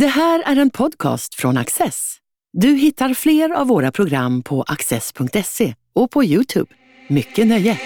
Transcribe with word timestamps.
Det 0.00 0.06
här 0.06 0.42
är 0.46 0.56
en 0.56 0.70
podcast 0.70 1.34
från 1.34 1.56
Access. 1.56 2.16
Du 2.52 2.68
hittar 2.68 3.14
fler 3.14 3.50
av 3.50 3.66
våra 3.66 3.92
program 3.92 4.42
på 4.42 4.62
access.se 4.62 5.74
och 5.94 6.10
på 6.10 6.24
Youtube. 6.24 6.70
Mycket 7.08 7.46
nöje! 7.46 7.78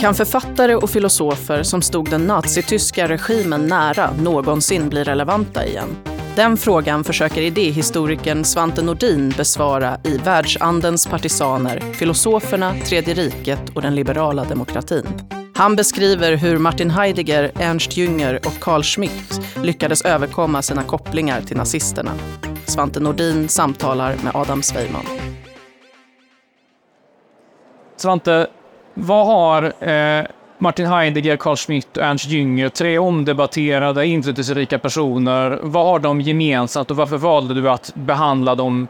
Kan 0.00 0.14
författare 0.14 0.74
och 0.74 0.90
filosofer 0.90 1.62
som 1.62 1.82
stod 1.82 2.10
den 2.10 2.26
nazityska 2.26 3.08
regimen 3.08 3.66
nära 3.66 4.10
någonsin 4.16 4.88
bli 4.88 5.04
relevanta 5.04 5.66
igen? 5.66 5.96
Den 6.36 6.56
frågan 6.56 7.04
försöker 7.04 7.42
idéhistorikern 7.42 8.44
Svante 8.44 8.82
Nordin 8.82 9.34
besvara 9.36 10.00
i 10.04 10.18
Världsandens 10.18 11.06
partisaner, 11.06 11.80
filosoferna, 11.80 12.74
Tredje 12.84 13.14
riket 13.14 13.70
och 13.74 13.82
den 13.82 13.94
liberala 13.94 14.44
demokratin. 14.44 15.06
Han 15.56 15.76
beskriver 15.76 16.36
hur 16.36 16.58
Martin 16.58 16.90
Heidegger, 16.90 17.52
Ernst 17.54 17.96
Jünger 17.96 18.40
och 18.46 18.60
Carl 18.60 18.82
Schmitt 18.82 19.40
lyckades 19.62 20.02
överkomma 20.02 20.62
sina 20.62 20.82
kopplingar 20.82 21.40
till 21.40 21.56
nazisterna. 21.56 22.10
Svante 22.66 23.00
Nordin 23.00 23.48
samtalar 23.48 24.16
med 24.24 24.36
Adam 24.36 24.62
Sveiman. 24.62 25.04
Svante, 27.96 28.46
vad 28.94 29.26
har 29.26 29.88
eh, 29.88 30.26
Martin 30.58 30.86
Heidegger, 30.86 31.36
Carl 31.36 31.56
Schmitt 31.56 31.96
och 31.96 32.02
Ernst 32.02 32.26
Jünger, 32.26 32.68
tre 32.68 32.98
omdebatterade, 32.98 34.06
inflytelserika 34.06 34.78
personer, 34.78 35.58
vad 35.62 35.86
har 35.86 35.98
de 35.98 36.20
gemensamt 36.20 36.90
och 36.90 36.96
varför 36.96 37.16
valde 37.16 37.54
du 37.54 37.70
att 37.70 37.92
behandla 37.94 38.54
dem 38.54 38.88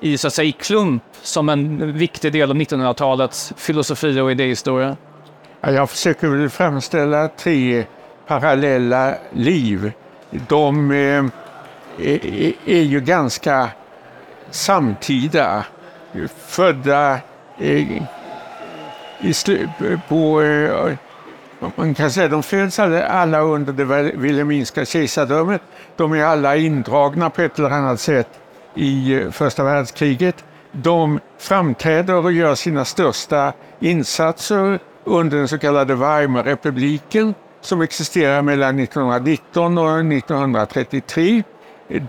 i, 0.00 0.18
så 0.18 0.26
att 0.26 0.32
säga, 0.32 0.48
i 0.48 0.52
klump 0.52 1.02
som 1.22 1.48
en 1.48 1.92
viktig 1.92 2.32
del 2.32 2.50
av 2.50 2.56
1900-talets 2.56 3.52
filosofi 3.56 4.20
och 4.20 4.30
idéhistoria? 4.30 4.96
Jag 5.60 5.90
försöker 5.90 6.28
väl 6.28 6.50
framställa 6.50 7.28
tre 7.28 7.84
parallella 8.26 9.14
liv. 9.32 9.92
De 10.30 10.90
eh, 10.90 11.24
är, 12.66 12.82
ju 12.82 13.00
ganska 13.00 13.68
samtida. 14.50 15.64
Födda 16.46 17.18
eh, 17.58 18.02
i 19.20 19.34
på... 20.08 20.42
Eh, 20.42 20.92
man 21.74 21.94
kan 21.94 22.10
säga 22.10 22.28
de 22.28 22.42
föds 22.42 22.78
alla 22.78 23.40
under 23.40 23.72
det 23.72 23.84
Wilhelminska 24.16 24.84
kejsardömet. 24.84 25.62
De 25.96 26.12
är 26.12 26.24
alla 26.24 26.56
indragna 26.56 27.30
på 27.30 27.42
ett 27.42 27.58
eller 27.58 27.70
annat 27.70 28.00
sätt 28.00 28.28
i 28.74 29.20
första 29.32 29.64
världskriget. 29.64 30.44
De 30.72 31.20
framträder 31.38 32.14
och 32.14 32.32
gör 32.32 32.54
sina 32.54 32.84
största 32.84 33.52
insatser 33.80 34.78
under 35.04 35.38
den 35.38 35.48
så 35.48 35.58
kallade 35.58 35.94
Weimarrepubliken 35.94 37.34
som 37.60 37.80
existerar 37.80 38.42
mellan 38.42 38.78
1919 38.78 39.78
och 39.78 39.98
1933. 40.00 41.42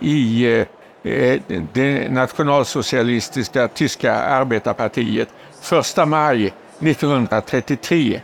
i, 0.00 0.44
eh, 1.05 1.12
eh, 1.12 1.41
det 1.72 2.12
nationalsocialistiska 2.12 3.69
tyska 3.69 4.15
arbetarpartiet 4.15 5.28
1 5.72 6.09
maj 6.09 6.53
1933, 6.78 8.21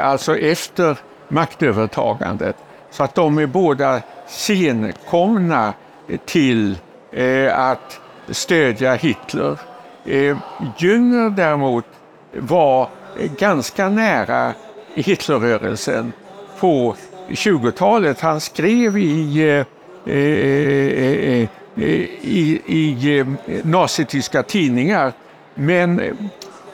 alltså 0.00 0.36
efter 0.36 0.98
maktövertagandet. 1.28 2.56
Så 2.90 3.02
att 3.02 3.14
de 3.14 3.38
är 3.38 3.46
båda 3.46 4.00
senkomna 4.26 5.72
till 6.24 6.78
att 7.52 8.00
stödja 8.30 8.94
Hitler. 8.94 9.69
Eh, 10.04 10.36
Jünger 10.78 11.30
däremot 11.30 11.84
var 12.32 12.88
ganska 13.38 13.88
nära 13.88 14.52
Hitlerrörelsen 14.94 16.12
på 16.60 16.96
20-talet. 17.28 18.20
Han 18.20 18.40
skrev 18.40 18.98
i, 18.98 19.48
eh, 20.06 20.12
eh, 20.14 21.42
eh 21.42 21.48
i, 22.22 22.60
i 22.66 23.18
eh, 23.18 23.26
nazityska 23.62 24.42
tidningar 24.42 25.12
men 25.54 26.16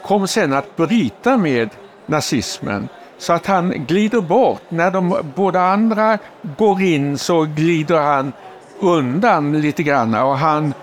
kom 0.03 0.27
sen 0.27 0.53
att 0.53 0.75
bryta 0.75 1.37
med 1.37 1.69
nazismen. 2.05 2.89
Så 3.17 3.33
att 3.33 3.45
han 3.45 3.85
glider 3.87 4.21
bort. 4.21 4.61
När 4.69 4.91
de 4.91 5.17
båda 5.35 5.61
andra 5.61 6.17
går 6.57 6.81
in 6.81 7.17
så 7.17 7.43
glider 7.43 7.99
han 7.99 8.33
undan 8.79 9.61
lite 9.61 9.83
grann 9.83 10.15
och 10.15 10.37
han, 10.37 10.73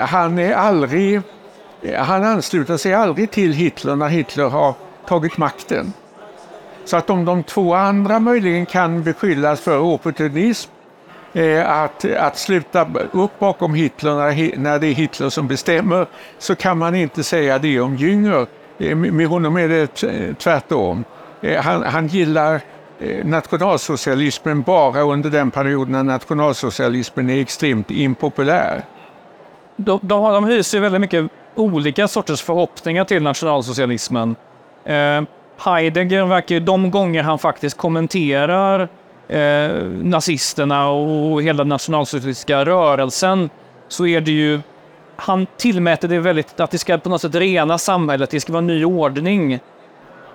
han 0.00 0.38
är 0.38 0.54
aldrig 0.54 1.20
han 1.98 2.24
ansluter 2.24 2.76
sig 2.76 2.94
aldrig 2.94 3.30
till 3.30 3.52
Hitler 3.52 3.96
när 3.96 4.08
Hitler 4.08 4.48
har 4.48 4.74
tagit 5.06 5.38
makten. 5.38 5.92
Så 6.84 6.96
att 6.96 7.10
om 7.10 7.24
de 7.24 7.42
två 7.42 7.74
andra 7.74 8.20
möjligen 8.20 8.66
kan 8.66 9.02
beskyllas 9.02 9.60
för 9.60 9.78
opportunism, 9.78 10.70
eh, 11.32 11.70
att, 11.70 12.04
att 12.04 12.38
sluta 12.38 12.86
upp 13.12 13.38
bakom 13.38 13.74
Hitler 13.74 14.14
när, 14.14 14.58
när 14.58 14.78
det 14.78 14.86
är 14.86 14.94
Hitler 14.94 15.28
som 15.28 15.48
bestämmer, 15.48 16.06
så 16.38 16.54
kan 16.54 16.78
man 16.78 16.94
inte 16.94 17.24
säga 17.24 17.58
det 17.58 17.80
om 17.80 17.96
Jünger. 17.96 18.46
Eh, 18.78 18.96
med 18.96 19.26
honom 19.26 19.56
är 19.56 19.68
det 19.68 19.86
tvärtom. 20.38 21.04
Eh, 21.40 21.62
han, 21.62 21.82
han 21.82 22.06
gillar 22.06 22.60
eh, 22.98 23.26
nationalsocialismen 23.26 24.62
bara 24.62 25.00
under 25.00 25.30
den 25.30 25.50
perioden 25.50 25.92
när 25.92 26.02
nationalsocialismen 26.02 27.30
är 27.30 27.40
extremt 27.40 27.90
impopulär. 27.90 28.84
De, 29.76 30.00
de, 30.02 30.32
de 30.32 30.44
hyser 30.44 30.80
väldigt 30.80 31.00
mycket 31.00 31.30
olika 31.54 32.08
sorters 32.08 32.42
förhoppningar 32.42 33.04
till 33.04 33.22
nationalsocialismen. 33.22 34.36
Eh, 34.84 35.22
Heidegger 35.58 36.24
verkar 36.24 36.60
de 36.60 36.90
gånger 36.90 37.22
han 37.22 37.38
faktiskt 37.38 37.76
kommenterar 37.76 38.88
eh, 39.28 39.70
nazisterna 40.02 40.88
och 40.88 41.42
hela 41.42 41.58
den 41.58 41.68
nationalsocialistiska 41.68 42.64
rörelsen 42.64 43.50
så 43.88 44.06
är 44.06 44.20
det 44.20 44.32
ju 44.32 44.60
han 45.16 45.46
tillmäter 45.56 46.08
det 46.08 46.18
väldigt 46.18 46.60
att 46.60 46.70
det 46.70 46.78
ska 46.78 46.98
på 46.98 47.08
något 47.08 47.20
sätt 47.20 47.34
rena 47.34 47.78
samhället, 47.78 48.30
det 48.30 48.40
ska 48.40 48.52
vara 48.52 48.58
en 48.58 48.66
ny 48.66 48.84
ordning. 48.84 49.60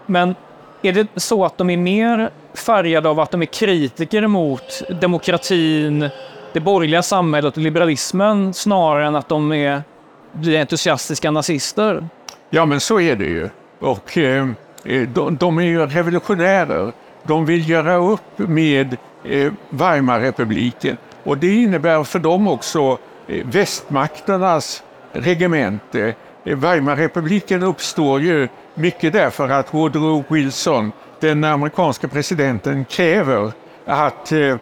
Men 0.06 0.36
är 0.81 0.94
det 0.94 1.07
så 1.16 1.45
att 1.45 1.57
de 1.57 1.69
är 1.69 1.77
mer 1.77 2.30
färgade 2.54 3.10
av 3.10 3.19
att 3.19 3.31
de 3.31 3.42
är 3.42 3.45
kritiker 3.45 4.27
mot 4.27 4.81
demokratin, 5.01 6.10
det 6.54 6.60
borgerliga 6.60 7.01
samhället 7.01 7.57
och 7.57 7.63
liberalismen 7.63 8.54
snarare 8.54 9.07
än 9.07 9.16
att 9.16 9.30
de 9.30 9.54
är 9.54 9.83
blir 10.31 10.60
entusiastiska 10.60 11.31
nazister? 11.31 12.08
Ja, 12.50 12.66
men 12.66 12.80
så 12.80 13.00
är 13.00 13.16
det 13.16 13.26
ju. 13.26 13.50
Och 13.80 14.18
eh, 14.18 14.48
eh, 14.84 15.10
de, 15.10 15.38
de, 15.38 15.58
är 15.58 15.64
ju 15.64 15.86
revolutionärer. 15.86 16.92
De 17.24 17.46
vill 17.46 17.70
göra 17.70 17.96
upp 17.96 18.38
med 18.38 18.98
eh, 19.24 19.52
Weimarrepubliken. 19.70 20.98
Och 21.24 21.38
det 21.38 21.56
innebär 21.56 22.04
för 22.04 22.20
dem 22.20 22.48
också 22.48 22.98
eh, 23.28 23.46
västmakternas 23.46 24.84
regemente. 25.12 26.14
Eh, 26.46 26.58
Weimarrepubliken 26.58 27.64
uppstår 27.64 28.22
ju 28.22 28.48
mycket 28.74 29.14
därför 29.14 29.50
att 29.50 29.74
Woodrow 29.74 30.24
Wilson, 30.30 30.92
den 31.20 31.44
amerikanska 31.44 32.08
presidenten, 32.08 32.86
kräver 32.86 33.52
att 33.86 34.31
eh, 34.31 34.58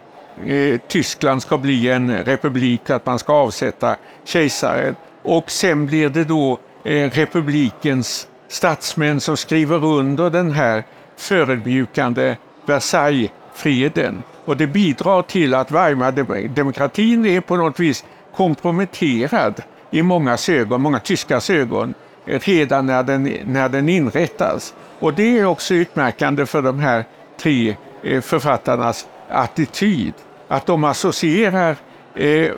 eh, 0.46 0.80
Tyskland 0.88 1.42
ska 1.42 1.58
bli 1.58 1.88
en 1.88 2.24
republik, 2.24 2.90
att 2.90 3.06
man 3.06 3.18
ska 3.18 3.32
avsätta 3.32 3.96
kejsaren. 4.24 4.96
Och 5.22 5.50
sen 5.50 5.86
blir 5.86 6.08
det 6.08 6.24
då 6.24 6.58
eh, 6.84 7.10
republikens 7.10 8.28
statsmän 8.48 9.20
som 9.20 9.36
skriver 9.36 9.84
under 9.84 10.30
den 10.30 10.52
här 10.52 10.84
förödmjukande 11.16 12.36
Versaillesfreden. 12.66 14.22
Och 14.44 14.56
det 14.56 14.66
bidrar 14.66 15.22
till 15.22 15.54
att 15.54 15.70
Weimar-demokratin 15.70 17.26
är 17.26 17.40
på 17.40 17.56
något 17.56 17.80
vis 17.80 18.04
komprometterad 18.36 19.62
i 19.90 20.02
många 20.02 20.38
ögon, 20.48 20.80
många 20.80 21.00
tyskars 21.00 21.50
ögon, 21.50 21.94
eh, 22.26 22.40
redan 22.40 22.86
när 22.86 23.02
den, 23.02 23.38
när 23.44 23.68
den 23.68 23.88
inrättas. 23.88 24.74
Och 24.98 25.14
det 25.14 25.38
är 25.38 25.44
också 25.44 25.74
utmärkande 25.74 26.46
för 26.46 26.62
de 26.62 26.78
här 26.78 27.04
tre 27.40 27.76
eh, 28.02 28.20
författarnas 28.20 29.06
attityd. 29.28 30.14
Att 30.48 30.66
de 30.66 30.84
associerar 30.84 31.76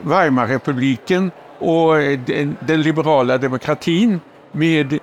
Weimarrepubliken 0.01 1.31
och 1.61 2.01
eh, 2.01 2.19
den, 2.19 2.57
den 2.59 2.81
liberala 2.81 3.37
demokratin 3.37 4.19
med 4.51 4.99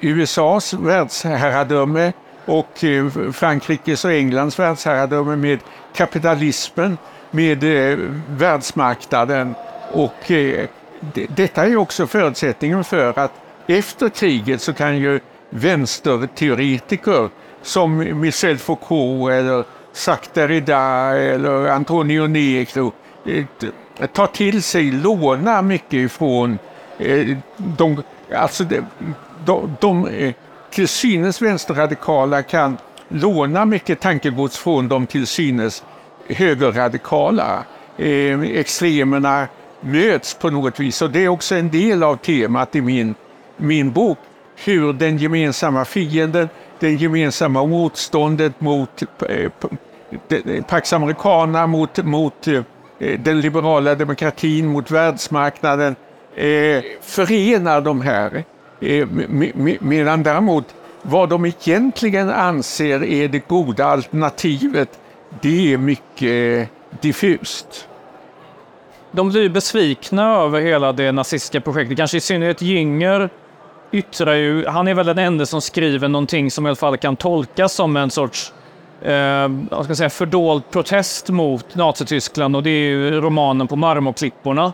USAs 0.00 0.74
världsherradöme 0.74 2.12
och 2.44 2.84
eh, 2.84 3.08
Frankrikes 3.32 4.04
och 4.04 4.12
Englands 4.12 4.58
världsherradöme 4.58 5.36
med 5.36 5.58
kapitalismen, 5.94 6.98
med 7.30 7.64
eh, 7.64 7.98
världsmarknaden 8.28 9.54
och 9.92 10.32
detta 11.28 11.66
är 11.66 11.76
också 11.76 12.06
förutsättningen 12.06 12.84
för 12.84 13.18
att 13.18 13.32
efter 13.66 14.08
kriget 14.08 14.60
så 14.62 14.72
kan 14.72 14.98
ju 14.98 15.20
vänsterteoretiker 15.50 17.28
som 17.62 18.20
Michel 18.20 18.58
Foucault 18.58 19.32
eller 19.32 19.64
Jacques 20.06 20.30
Derrida 20.34 20.80
eller 21.16 21.68
Antonio 21.68 22.26
Negro 22.26 22.92
Eh, 23.98 24.06
tar 24.06 24.26
ta 24.26 24.26
till 24.26 24.62
sig, 24.62 24.90
låna 24.90 25.62
mycket 25.62 25.92
ifrån 25.92 26.58
eh, 26.98 27.36
de, 27.56 28.02
alltså 28.34 28.64
de, 28.64 28.84
de, 29.44 29.76
de 29.80 30.08
till 30.70 30.88
synes 30.88 31.42
vänsterradikala 31.42 32.42
kan 32.42 32.76
låna 33.08 33.64
mycket 33.64 34.00
tankegods 34.00 34.58
från 34.58 34.88
de 34.88 35.06
till 35.06 35.26
synes 35.26 35.84
högerradikala. 36.28 37.64
Eh, 37.96 38.40
extremerna 38.40 39.48
möts 39.80 40.34
på 40.34 40.50
något 40.50 40.80
vis. 40.80 41.02
Och 41.02 41.10
det 41.10 41.24
är 41.24 41.28
också 41.28 41.54
en 41.54 41.70
del 41.70 42.02
av 42.02 42.16
temat 42.16 42.76
i 42.76 42.80
min, 42.80 43.14
min 43.56 43.92
bok. 43.92 44.18
Hur 44.64 44.92
den 44.92 45.18
gemensamma 45.18 45.84
fienden, 45.84 46.48
det 46.78 46.90
gemensamma 46.90 47.66
motståndet 47.66 48.60
mot 48.60 49.02
eh, 49.28 49.50
Pax 50.62 50.92
Americana, 50.92 51.66
mot, 51.66 52.04
mot 52.04 52.48
Eh, 52.98 53.20
den 53.20 53.40
liberala 53.40 53.94
demokratin, 53.94 54.66
mot 54.66 54.90
världsmarknaden 54.90 55.96
eh, 56.36 56.84
förenar 57.02 57.80
de 57.80 58.00
här. 58.00 58.44
Eh, 58.80 59.08
medan 59.80 60.22
däremot 60.22 60.74
vad 61.02 61.28
de 61.28 61.46
egentligen 61.46 62.30
anser 62.30 63.04
är 63.04 63.28
det 63.28 63.48
goda 63.48 63.84
alternativet, 63.84 64.98
det 65.40 65.72
är 65.72 65.78
mycket 65.78 66.60
eh, 66.60 66.66
diffust 67.00 67.88
de 69.10 69.28
blir 69.28 69.48
besvikna 69.48 70.34
över 70.34 70.60
hela 70.60 70.92
det 70.92 71.12
nazistiska 71.12 71.60
projektet. 71.60 71.96
Kanske 71.96 72.16
i 72.16 72.20
synnerhet 72.20 72.62
Jünger 72.62 73.30
yttrar 73.92 74.34
ju, 74.34 74.66
han 74.66 74.88
är 74.88 74.94
väl 74.94 75.06
den 75.06 75.18
enda 75.18 75.46
som 75.46 75.60
skriver 75.60 76.08
någonting 76.08 76.50
som 76.50 76.66
i 76.66 76.68
alla 76.68 76.76
fall 76.76 76.96
kan 76.96 77.16
tolkas 77.16 77.72
som 77.72 77.96
en 77.96 78.10
sorts 78.10 78.52
eh, 79.02 79.48
vad 79.70 79.84
ska 79.84 79.90
jag 79.90 79.96
säga, 79.96 80.10
fördold 80.10 80.62
protest 80.70 81.28
mot 81.28 81.74
Nazityskland 81.74 82.56
och 82.56 82.62
det 82.62 82.70
är 82.70 82.88
ju 82.88 83.20
romanen 83.20 83.68
på 83.68 83.76
Marmorklipporna. 83.76 84.72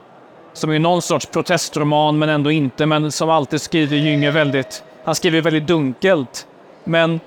Som 0.52 0.70
är 0.70 0.78
någon 0.78 1.02
sorts 1.02 1.26
protestroman 1.26 2.18
men 2.18 2.28
ändå 2.28 2.50
inte, 2.50 2.86
men 2.86 3.12
som 3.12 3.30
alltid 3.30 3.60
skriver 3.60 3.96
Jünger 3.96 4.30
väldigt, 4.30 4.82
han 5.04 5.14
skriver 5.14 5.40
väldigt 5.40 5.66
dunkelt. 5.66 6.46
Men 6.84 7.20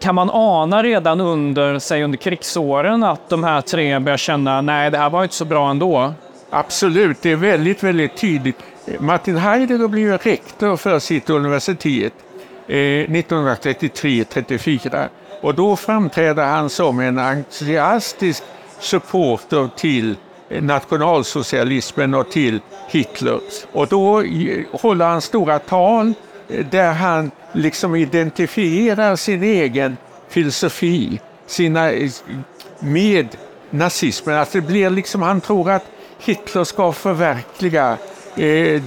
kan 0.00 0.14
man 0.14 0.30
ana 0.32 0.82
redan 0.82 1.20
under, 1.20 1.78
säg 1.78 2.02
under 2.02 2.18
krigsåren 2.18 3.04
att 3.04 3.28
de 3.28 3.44
här 3.44 3.60
tre 3.60 3.98
börjar 3.98 4.16
känna, 4.16 4.60
nej 4.60 4.90
det 4.90 4.98
här 4.98 5.10
var 5.10 5.22
inte 5.22 5.34
så 5.34 5.44
bra 5.44 5.70
ändå? 5.70 6.14
Absolut, 6.50 7.22
det 7.22 7.32
är 7.32 7.36
väldigt, 7.36 7.82
väldigt 7.82 8.16
tydligt. 8.16 8.58
Martin 8.98 9.36
Heidegger 9.36 9.88
blev 9.88 10.18
rektor 10.18 10.76
för 10.76 10.98
sitt 10.98 11.30
universitet 11.30 12.12
eh, 12.66 12.74
1933-34 12.74 15.08
och 15.40 15.54
då 15.54 15.76
framträder 15.76 16.44
han 16.44 16.70
som 16.70 17.00
en 17.00 17.18
entusiastisk 17.18 18.42
supporter 18.80 19.70
till 19.76 20.16
nationalsocialismen 20.48 22.14
och 22.14 22.30
till 22.30 22.60
Hitler. 22.88 23.40
Och 23.72 23.86
då 23.86 24.24
håller 24.72 25.04
han 25.04 25.20
stora 25.20 25.58
tal 25.58 26.12
eh, 26.48 26.66
där 26.66 26.92
han 26.92 27.30
liksom 27.52 27.94
identifierar 27.94 29.16
sin 29.16 29.42
egen 29.42 29.96
filosofi 30.28 31.20
sina, 31.46 31.92
eh, 31.92 32.10
med 32.78 33.28
nazismen. 33.70 34.36
Att 34.36 34.52
det 34.52 34.60
blir 34.60 34.90
liksom, 34.90 35.22
han 35.22 35.40
tror 35.40 35.70
att 35.70 35.84
Hitler 36.18 36.64
ska 36.64 36.92
förverkliga 36.92 37.96
eh, 38.36 38.82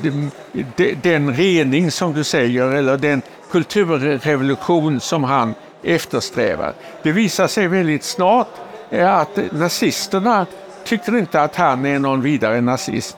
den 1.01 1.35
rening 1.35 1.91
som 1.91 2.13
du 2.13 2.23
säger, 2.23 2.71
eller 2.71 2.97
den 2.97 3.21
kulturrevolution 3.51 4.99
som 4.99 5.23
han 5.23 5.53
eftersträvar. 5.83 6.73
Det 7.03 7.11
visar 7.11 7.47
sig 7.47 7.67
väldigt 7.67 8.03
snart 8.03 8.47
eh, 8.89 9.15
att 9.15 9.39
nazisterna 9.51 10.45
tycker 10.83 11.17
inte 11.17 11.41
att 11.41 11.55
han 11.55 11.85
är 11.85 11.99
någon 11.99 12.21
vidare 12.21 12.61
nazist. 12.61 13.17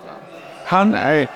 Han, 0.65 0.93
är, 0.93 1.27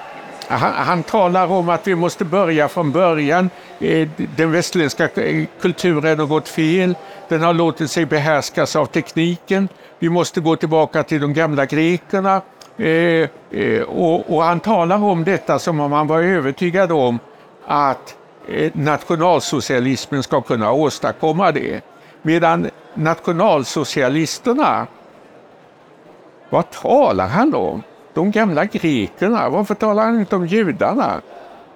han, 0.47 0.73
han, 0.73 1.03
talar 1.03 1.51
om 1.51 1.69
att 1.69 1.87
vi 1.87 1.95
måste 1.95 2.25
börja 2.25 2.67
från 2.67 2.91
början. 2.91 3.49
Eh, 3.79 4.07
den 4.35 4.51
västerländska 4.51 5.09
eh, 5.15 5.45
kulturen 5.61 6.19
har 6.19 6.25
gått 6.25 6.49
fel. 6.49 6.95
Den 7.27 7.41
har 7.41 7.53
låtit 7.53 7.91
sig 7.91 8.05
behärskas 8.05 8.75
av 8.75 8.85
tekniken. 8.85 9.69
Vi 9.99 10.09
måste 10.09 10.41
gå 10.41 10.55
tillbaka 10.55 11.03
till 11.03 11.21
de 11.21 11.33
gamla 11.33 11.65
grekerna. 11.65 12.41
Och, 13.87 14.35
och, 14.35 14.43
han 14.43 14.59
talar 14.59 15.03
om 15.03 15.23
detta 15.23 15.59
som 15.59 15.79
om 15.79 15.91
han 15.91 16.07
var 16.07 16.21
övertygad 16.21 16.91
om 16.91 17.19
att 17.65 18.15
Eh, 18.49 18.71
nationalsocialismen 18.73 20.23
ska 20.23 20.41
kunna 20.41 20.71
åstadkomma 20.71 21.51
det. 21.51 21.81
Medan 22.21 22.69
nationalsocialisterna, 22.93 24.87
vad 26.49 26.71
talar 26.71 27.27
han 27.27 27.55
om? 27.55 27.83
De 28.13 28.31
gamla 28.31 28.65
grekerna, 28.65 29.49
varför 29.49 29.75
talar 29.75 30.03
han 30.03 30.19
inte 30.19 30.35
om 30.35 30.47
judarna? 30.47 31.21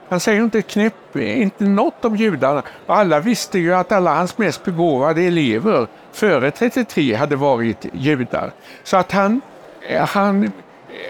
Han 0.10 0.20
säger 0.20 0.44
inte 0.44 0.62
knäpp, 0.62 1.16
inte 1.16 1.64
något 1.64 2.06
om 2.06 2.16
judarna. 2.16 2.64
Alla 2.88 3.20
visste 3.20 3.60
ju 3.60 3.74
att 3.74 3.92
alla 3.92 4.16
hans 4.16 4.38
mest 4.38 4.64
begåvade 4.64 5.22
elever 5.22 5.88
före 6.12 6.52
33 6.52 7.16
hade 7.16 7.36
varit 7.36 7.86
judar. 7.94 8.52
Så 8.84 8.98
att 8.98 9.12
han, 9.12 9.42
eh, 9.82 9.96
eh, 9.96 10.08
han 10.08 10.52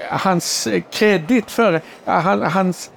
hans 0.10 0.68
kredit 0.91 1.51
för... 1.51 1.82
Han, 2.06 2.41
hans, 2.41 2.91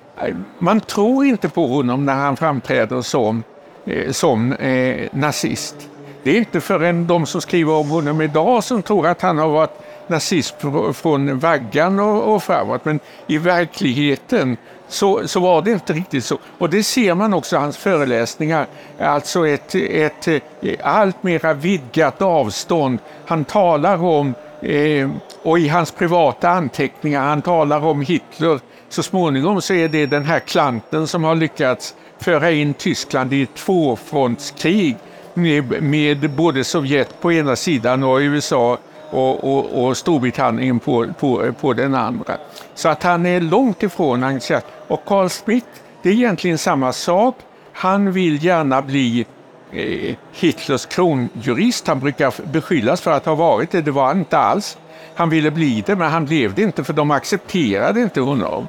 man 0.59 0.80
tror 0.80 1.25
inte 1.25 1.49
på 1.49 1.66
honom 1.66 2.04
när 2.04 2.14
han 2.14 2.37
framträder 2.37 3.02
som, 3.02 3.42
eh, 3.87 4.12
som 4.12 4.52
eh, 4.52 5.09
nazist. 5.12 5.76
Det 6.23 6.30
är 6.30 6.38
inte 6.38 6.61
förrän 6.61 7.06
de 7.06 7.26
som 7.26 7.40
skriver 7.40 7.73
om 7.73 7.90
honom 7.90 8.21
idag 8.21 8.64
som 8.64 8.83
tror 8.83 9.06
att 9.06 9.23
han 9.23 9.38
har 9.38 9.49
varit 9.49 9.78
nazist 10.06 10.54
från 10.92 11.38
vaggan 11.38 12.00
och, 12.00 12.35
och 12.35 12.42
framåt. 12.42 12.85
Men 12.85 13.00
i 13.26 13.38
verkligheten 13.38 14.56
så, 14.88 15.28
så 15.28 15.40
var 15.40 15.62
det 15.62 15.71
inte 15.71 15.92
riktigt 15.92 16.25
så. 16.25 16.38
Och 16.59 16.71
det 16.71 16.83
ser 16.83 17.14
man 17.14 17.35
också 17.35 17.56
i 17.56 17.59
hans 17.59 17.76
föreläsningar. 17.76 18.66
Alltså 19.00 19.47
ett, 19.47 19.75
ett, 19.75 20.28
ett 20.28 20.42
allt 20.83 21.23
mera 21.23 21.54
vidgat 21.54 22.23
avstånd. 22.23 22.99
Han 23.26 23.44
talar 23.44 24.02
om 24.02 24.35
Eh, 24.64 25.11
och 25.42 25.59
i 25.59 25.68
hans 25.68 25.90
privata 25.90 26.49
anteckningar, 26.49 27.23
han 27.23 27.42
talar 27.42 27.85
om 27.85 28.00
Hitler, 28.00 28.61
så 28.94 29.02
småningom 29.02 29.62
så 29.62 29.74
är 29.74 29.88
det 29.88 30.06
den 30.06 30.24
här 30.24 30.40
klanten 30.40 31.06
som 31.06 31.24
har 31.24 31.34
lyckats 31.34 31.94
föra 32.18 32.50
in 32.50 32.74
Tyskland 32.74 33.32
i 33.32 33.42
ett 33.42 33.54
tvåfrontskrig 33.54 34.96
med, 35.34 35.82
med 35.82 36.30
både 36.30 36.64
Sovjet 36.64 37.20
på 37.20 37.32
ena 37.32 37.56
sidan 37.56 38.02
och 38.02 38.18
USA 38.18 38.78
och, 39.10 39.44
och, 39.44 39.84
och 39.84 39.96
Storbritannien 39.96 40.80
på, 40.80 41.06
på, 41.18 41.52
på 41.60 41.72
den 41.72 41.94
andra. 41.94 42.36
Så 42.74 42.88
att 42.88 43.02
han 43.02 43.26
är 43.26 43.40
långt 43.40 43.82
ifrån 43.82 44.24
entusiast. 44.24 44.66
Och 44.88 45.04
Carl 45.04 45.28
Schmitt, 45.28 45.82
det 46.02 46.08
är 46.08 46.12
egentligen 46.12 46.58
samma 46.58 46.92
sak. 46.92 47.36
Han 47.72 48.12
vill 48.12 48.44
gärna 48.44 48.82
bli 48.82 49.26
eh, 49.72 50.14
Hitlers 50.32 50.86
kronjurist. 50.86 51.86
Han 51.86 52.00
brukar 52.00 52.52
beskyllas 52.52 53.00
för 53.00 53.10
att 53.10 53.24
ha 53.26 53.34
varit 53.34 53.70
det, 53.70 53.82
det 53.82 53.90
var 53.90 54.06
han 54.06 54.18
inte 54.18 54.38
alls. 54.38 54.78
Han 55.14 55.30
ville 55.30 55.50
bli 55.50 55.84
det, 55.86 55.96
men 55.96 56.10
han 56.10 56.24
blev 56.24 56.54
det 56.54 56.62
inte 56.62 56.84
för 56.84 56.92
de 56.92 57.10
accepterade 57.10 58.00
inte 58.00 58.20
honom 58.20 58.68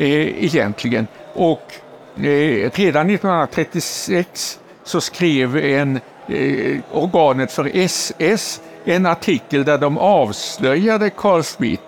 eh, 0.00 0.44
egentligen. 0.44 1.06
Och 1.34 1.72
eh, 2.16 2.70
redan 2.74 3.10
1936 3.10 4.58
så 4.84 5.00
skrev 5.00 5.56
en, 5.56 6.00
eh, 6.28 6.80
organet 6.92 7.52
för 7.52 7.70
SS 7.74 8.60
en 8.84 9.06
artikel 9.06 9.64
där 9.64 9.78
de 9.78 9.98
avslöjade 9.98 11.10
Carl 11.10 11.42
Schmitt 11.42 11.80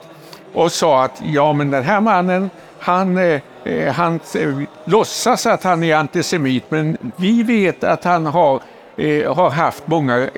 och 0.52 0.72
sa 0.72 1.04
att 1.04 1.22
ja 1.24 1.52
men 1.52 1.70
den 1.70 1.82
här 1.82 2.00
mannen 2.00 2.50
han, 2.78 3.18
eh, 3.18 3.40
eh, 3.64 3.92
han 3.92 4.20
eh, 4.34 4.58
låtsas 4.84 5.46
att 5.46 5.62
han 5.62 5.82
är 5.82 5.96
antisemit 5.96 6.64
men 6.68 6.96
vi 7.16 7.42
vet 7.42 7.84
att 7.84 8.04
han 8.04 8.26
har, 8.26 8.60
eh, 8.96 9.34
har 9.34 9.50
haft 9.50 9.86
många 9.86 10.18
eh, 10.18 10.28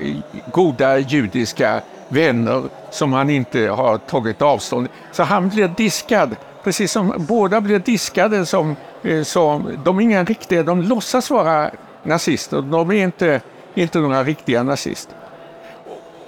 goda 0.51 0.97
judiska 0.97 1.81
vänner 2.09 2.63
som 2.91 3.13
han 3.13 3.29
inte 3.29 3.59
har 3.67 3.97
tagit 3.97 4.41
avstånd 4.41 4.87
Så 5.11 5.23
han 5.23 5.49
blir 5.49 5.67
diskad, 5.67 6.35
precis 6.65 6.91
som 6.91 7.13
båda 7.17 7.61
blir 7.61 7.79
diskade 7.79 8.45
som, 8.45 8.75
eh, 9.03 9.23
som 9.23 9.79
de 9.83 9.97
är 9.97 10.03
inga 10.03 10.23
riktiga, 10.23 10.63
de 10.63 10.81
låtsas 10.81 11.29
vara 11.29 11.71
nazister, 12.03 12.61
de 12.61 12.91
är 12.91 13.03
inte, 13.03 13.41
inte 13.75 13.99
några 13.99 14.23
riktiga 14.23 14.63
nazister. 14.63 15.15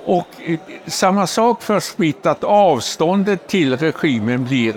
Och 0.06 0.28
eh, 0.46 0.60
samma 0.86 1.28
sak 1.28 1.62
för 1.62 1.80
Smith, 1.80 2.28
att 2.28 2.44
avståndet 2.44 3.48
till 3.48 3.78
regimen 3.78 4.46
blir 4.46 4.76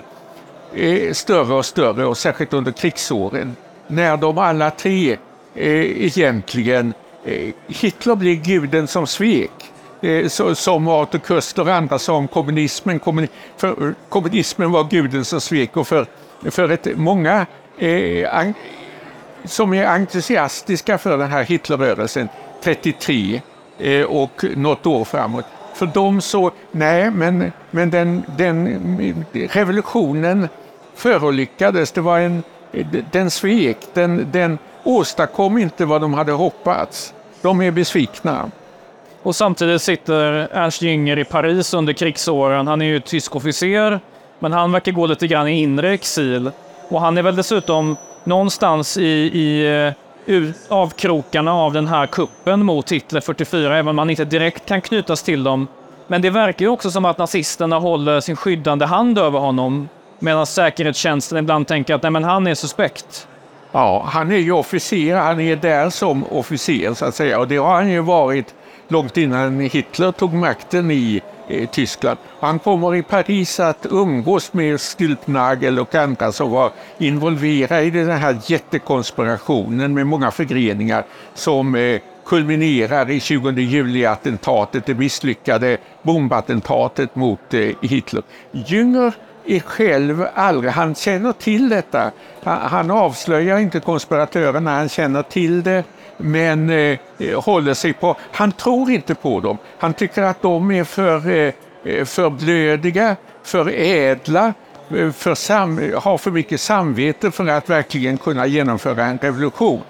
eh, 0.73 1.13
större 1.13 1.53
och 1.53 1.65
större 1.65 2.05
och 2.05 2.17
särskilt 2.17 2.53
under 2.53 2.71
krigsåren 2.71 3.55
när 3.87 4.17
de 4.17 4.37
alla 4.37 4.71
tre 4.71 5.11
eh, 5.55 6.05
egentligen, 6.05 6.93
Hitler 7.67 8.15
blir 8.15 8.35
guden 8.35 8.87
som 8.87 9.07
svek 9.07 9.70
Eh, 10.01 10.27
som 10.53 10.87
Arthur 10.87 11.19
Koestler 11.19 11.67
och 11.67 11.73
andra 11.73 11.99
sa 11.99 12.13
om 12.13 12.27
kommunismen. 12.27 12.99
För 13.57 13.93
kommunismen 14.09 14.71
var 14.71 14.83
guden 14.83 15.25
som 15.25 15.41
svek 15.41 15.77
och 15.77 15.87
för, 15.87 16.05
för 16.49 16.69
ett, 16.69 16.87
många 16.97 17.45
eh, 17.77 18.51
som 19.45 19.73
är 19.73 19.85
entusiastiska 19.85 20.97
för 20.97 21.17
den 21.17 21.31
här 21.31 21.43
Hitlerrörelsen 21.43 22.29
33 22.63 23.41
Eh, 23.81 24.05
och 24.05 24.43
något 24.55 24.85
år 24.85 25.05
framåt. 25.05 25.45
För 25.73 25.85
dem 25.85 26.21
så, 26.21 26.51
nej, 26.71 27.11
men, 27.11 27.51
men 27.71 27.89
den, 27.89 28.23
den 28.37 29.25
revolutionen 29.33 30.47
förolyckades. 30.95 31.91
Det 31.91 32.01
var 32.01 32.19
en, 32.19 32.43
den 33.11 33.31
svek, 33.31 33.77
den, 33.93 34.27
den 34.31 34.57
åstadkom 34.83 35.57
inte 35.57 35.85
vad 35.85 36.01
de 36.01 36.13
hade 36.13 36.31
hoppats. 36.31 37.13
De 37.41 37.61
är 37.61 37.71
besvikna. 37.71 38.51
Och 39.23 39.35
samtidigt 39.35 39.81
sitter 39.81 40.47
Ernst 40.51 40.81
Jünger 40.81 41.19
i 41.19 41.23
Paris 41.23 41.73
under 41.73 41.93
krigsåren. 41.93 42.67
Han 42.67 42.81
är 42.81 42.85
ju 42.85 42.99
tysk 42.99 43.35
officer, 43.35 43.99
men 44.39 44.51
han 44.51 44.71
verkar 44.71 44.91
gå 44.91 45.05
lite 45.05 45.27
grann 45.27 45.47
i 45.47 45.61
inre 45.61 45.93
exil. 45.93 46.51
Och 46.89 47.01
han 47.01 47.17
är 47.17 47.21
väl 47.21 47.35
dessutom 47.35 47.97
någonstans 48.23 48.97
i, 48.97 49.07
i 49.33 49.65
eh, 50.27 50.43
avkrokarna 50.69 51.53
av 51.53 51.73
den 51.73 51.87
här 51.87 52.07
kuppen 52.07 52.65
mot 52.65 52.91
Hitler 52.91 53.21
44, 53.21 53.77
även 53.77 53.87
om 53.87 53.95
man 53.95 54.09
inte 54.09 54.25
direkt 54.25 54.65
kan 54.65 54.81
knytas 54.81 55.23
till 55.23 55.43
dem. 55.43 55.67
Men 56.07 56.21
det 56.21 56.29
verkar 56.29 56.65
ju 56.65 56.69
också 56.69 56.91
som 56.91 57.05
att 57.05 57.17
nazisterna 57.17 57.79
håller 57.79 58.19
sin 58.19 58.35
skyddande 58.35 58.85
hand 58.85 59.17
över 59.17 59.39
honom, 59.39 59.89
medan 60.19 60.45
säkerhetstjänsten 60.45 61.37
ibland 61.37 61.67
tänker 61.67 61.95
att 61.95 62.03
nej, 62.03 62.11
men 62.11 62.23
han 62.23 62.47
är 62.47 62.55
suspekt. 62.55 63.27
Ja, 63.71 64.05
han 64.07 64.31
är 64.31 64.37
ju 64.37 64.51
officer, 64.51 65.15
han 65.15 65.39
är 65.39 65.55
där 65.55 65.89
som 65.89 66.23
officer 66.23 66.93
så 66.93 67.05
att 67.05 67.15
säga, 67.15 67.39
och 67.39 67.47
det 67.47 67.57
har 67.57 67.73
han 67.73 67.89
ju 67.89 68.01
varit 68.01 68.53
långt 68.91 69.17
innan 69.17 69.59
Hitler 69.59 70.11
tog 70.11 70.33
makten 70.33 70.91
i 70.91 71.21
eh, 71.47 71.69
Tyskland. 71.69 72.17
Han 72.39 72.59
kommer 72.59 72.95
i 72.95 73.03
Paris 73.03 73.59
att 73.59 73.85
umgås 73.89 74.53
med 74.53 74.79
Stülpnagel 74.79 75.79
och 75.79 75.95
andra 75.95 76.31
som 76.31 76.51
var 76.51 76.71
involverade 76.97 77.83
i 77.83 77.89
den 77.89 78.09
här 78.09 78.37
jättekonspirationen 78.45 79.93
med 79.93 80.07
många 80.07 80.31
förgreningar 80.31 81.03
som 81.33 81.75
eh, 81.75 82.01
kulminerar 82.25 83.09
i 83.09 83.19
20 83.19 83.51
juli-attentatet, 83.51 84.85
det 84.85 84.93
misslyckade 84.93 85.77
bombattentatet 86.01 87.15
mot 87.15 87.53
eh, 87.53 87.69
Hitler. 87.81 88.23
Jünger 88.51 89.13
är 89.45 89.59
själv 89.59 90.25
aldrig, 90.33 90.71
han 90.71 90.95
känner 90.95 91.31
till 91.31 91.69
detta. 91.69 92.11
Han 92.43 92.91
avslöjar 92.91 93.59
inte 93.59 93.79
konspiratörerna, 93.79 94.71
han 94.71 94.89
känner 94.89 95.23
till 95.23 95.63
det 95.63 95.83
men 96.21 96.69
eh, 96.69 96.97
håller 97.35 97.73
sig 97.73 97.93
på, 97.93 98.15
han 98.31 98.51
tror 98.51 98.91
inte 98.91 99.15
på 99.15 99.39
dem. 99.39 99.57
Han 99.77 99.93
tycker 99.93 100.21
att 100.21 100.41
de 100.41 100.71
är 100.71 100.83
för, 100.83 101.29
eh, 101.29 101.53
eh 101.83 102.05
för 102.05 102.29
blödiga, 102.29 103.15
för 103.43 103.69
ädla, 103.69 104.53
eh, 104.95 105.11
för 105.11 105.35
sam, 105.35 105.91
har 105.95 106.17
för 106.17 106.31
mycket 106.31 106.61
samvete 106.61 107.31
för 107.31 107.47
att 107.47 107.69
verkligen 107.69 108.17
kunna 108.17 108.47
genomföra 108.47 109.05
en 109.05 109.17
revolution. 109.17 109.81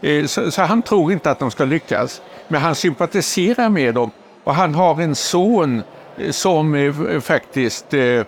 Eh, 0.00 0.26
så, 0.26 0.50
så, 0.50 0.62
han 0.62 0.82
tror 0.82 1.12
inte 1.12 1.30
att 1.30 1.38
de 1.38 1.50
ska 1.50 1.64
lyckas. 1.64 2.22
Men 2.48 2.60
han 2.60 2.74
sympatiserar 2.74 3.68
med 3.68 3.94
dem 3.94 4.10
och 4.44 4.54
han 4.54 4.74
har 4.74 5.00
en 5.00 5.14
son 5.14 5.82
eh, 6.16 6.30
som 6.30 6.74
eh, 6.74 7.20
faktiskt 7.20 7.94
är 7.94 8.26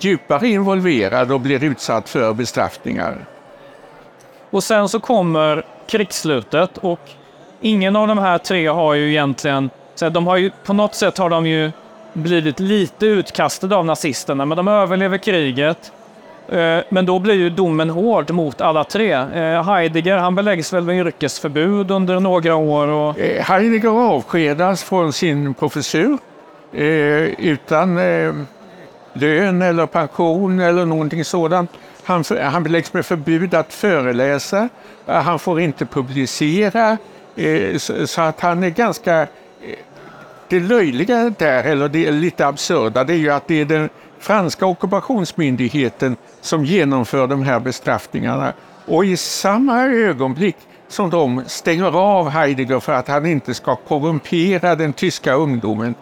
djupare 0.00 0.48
involverad 0.48 1.32
och 1.32 1.40
blir 1.40 1.64
utsatt 1.64 2.08
för 2.08 2.32
bestraffningar. 2.32 3.26
Och 4.50 4.64
sen 4.64 4.88
så 4.88 5.00
kommer 5.00 5.64
krigsslutet 5.86 6.78
och 6.78 7.00
ingen 7.60 7.96
av 7.96 8.08
de 8.08 8.18
här 8.18 8.38
tre 8.38 8.66
har 8.66 8.94
ju 8.94 9.10
egentligen, 9.10 9.70
så 9.94 10.08
de 10.08 10.26
har 10.26 10.36
ju, 10.36 10.50
på 10.64 10.72
något 10.72 10.94
sätt 10.94 11.18
har 11.18 11.30
de 11.30 11.46
ju 11.46 11.70
blivit 12.12 12.60
lite 12.60 13.06
utkastade 13.06 13.76
av 13.76 13.84
nazisterna, 13.84 14.44
men 14.44 14.56
de 14.56 14.68
överlever 14.68 15.18
kriget. 15.18 15.92
Eh, 16.48 16.78
men 16.88 17.06
då 17.06 17.18
blir 17.18 17.34
ju 17.34 17.50
domen 17.50 17.90
hård 17.90 18.30
mot 18.30 18.60
alla 18.60 18.84
tre. 18.84 19.12
Eh, 19.12 19.64
Heidegger 19.64 20.16
han 20.16 20.34
beläggs 20.34 20.72
väl 20.72 20.84
med 20.84 20.96
yrkesförbud 20.96 21.90
under 21.90 22.20
några 22.20 22.54
år. 22.56 22.88
Och... 22.88 23.18
Eh, 23.18 23.44
Heidegger 23.44 23.88
avskedas 23.88 24.82
från 24.82 25.12
sin 25.12 25.54
professur 25.54 26.18
utan 27.38 27.96
lön 29.12 29.62
eller 29.62 29.86
pension 29.86 30.60
eller 30.60 30.84
någonting 30.84 31.24
sådant. 31.24 31.70
Han, 32.06 32.24
han 32.42 32.62
beläggs 32.62 32.92
med 32.92 33.06
förbud 33.06 33.54
att 33.54 33.72
föreläsa, 33.72 34.68
eh, 35.06 35.14
han 35.14 35.38
får 35.38 35.60
inte 35.60 35.86
publicera, 35.86 36.98
eh, 37.36 37.78
så 38.06 38.22
att 38.22 38.40
han 38.40 38.62
är 38.62 38.70
ganska... 38.70 39.22
Eh, 39.22 39.28
det 40.48 40.60
löjliga 40.60 41.34
där, 41.38 41.64
eller 41.64 41.88
det 41.88 42.06
är 42.06 42.12
lite 42.12 42.46
absurda, 42.46 43.04
det 43.04 43.12
är 43.12 43.16
ju 43.16 43.30
att 43.30 43.48
det 43.48 43.60
är 43.60 43.64
den 43.64 43.88
franska 44.18 44.66
ockupationsmyndigheten 44.66 46.16
som 46.40 46.64
genomför 46.64 47.26
de 47.26 47.42
här 47.42 47.60
bestraffningarna. 47.60 48.52
Och 48.86 49.04
i 49.04 49.16
samma 49.16 49.84
ögonblick 49.84 50.56
som 50.88 51.10
de 51.10 51.42
stänger 51.46 51.96
av 51.96 52.28
Heidegger 52.28 52.80
för 52.80 52.92
att 52.92 53.08
han 53.08 53.26
inte 53.26 53.54
ska 53.54 53.76
korrumpera 53.76 54.74
den 54.74 54.92
tyska 54.92 55.34
ungdomen 55.34 55.94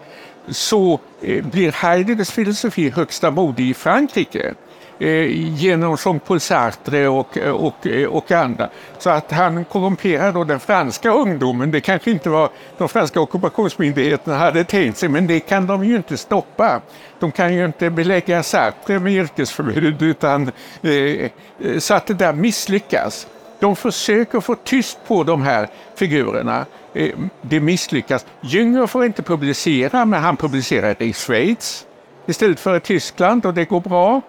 så 0.48 1.00
eh, 1.22 1.44
blir 1.44 1.72
Heideggers 1.72 2.30
filosofi 2.30 2.90
högsta 2.90 3.30
mode 3.30 3.62
i 3.62 3.74
Frankrike. 3.74 4.54
Eh, 4.98 5.26
genom 5.60 5.96
Jean-Paul 6.04 6.40
Sartre 6.40 7.08
och, 7.08 7.38
eh, 7.38 7.50
och, 7.50 7.86
och 8.08 8.32
andra. 8.32 8.68
Så 8.98 9.10
att 9.10 9.32
han 9.32 9.64
korrumperar 9.64 10.32
då 10.32 10.44
den 10.44 10.60
franska 10.60 11.10
ungdomen, 11.10 11.70
det 11.70 11.80
kanske 11.80 12.10
inte 12.10 12.28
var 12.28 12.48
de 12.78 12.88
franska 12.88 13.20
ockupationsmyndigheterna 13.20 14.36
hade 14.36 14.64
tänkt 14.64 14.98
sig, 14.98 15.08
men 15.08 15.26
det 15.26 15.40
kan 15.40 15.66
de 15.66 15.84
ju 15.84 15.96
inte 15.96 16.16
stoppa. 16.16 16.80
De 17.18 17.32
kan 17.32 17.54
ju 17.54 17.64
inte 17.64 17.90
belägga 17.90 18.42
Sartre 18.42 18.98
med 18.98 19.12
yrkesförbud, 19.12 20.02
utan 20.02 20.50
eh, 20.82 21.30
så 21.78 21.94
att 21.94 22.06
det 22.06 22.14
där 22.14 22.32
misslyckas. 22.32 23.26
De 23.60 23.76
försöker 23.76 24.40
få 24.40 24.54
tyst 24.54 24.98
på 25.06 25.24
de 25.24 25.42
här 25.42 25.68
figurerna. 25.94 26.66
Eh, 26.94 27.10
det 27.42 27.60
misslyckas. 27.60 28.26
Jünger 28.40 28.86
får 28.86 29.04
inte 29.04 29.22
publicera, 29.22 30.04
men 30.04 30.22
han 30.22 30.36
publicerar 30.36 30.96
det 30.98 31.04
i 31.04 31.12
Schweiz 31.12 31.86
istället 32.26 32.60
för 32.60 32.76
i 32.76 32.80
Tyskland 32.80 33.46
och 33.46 33.54
det 33.54 33.64
går 33.64 33.80
bra. 33.80 34.20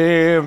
Eh, 0.00 0.44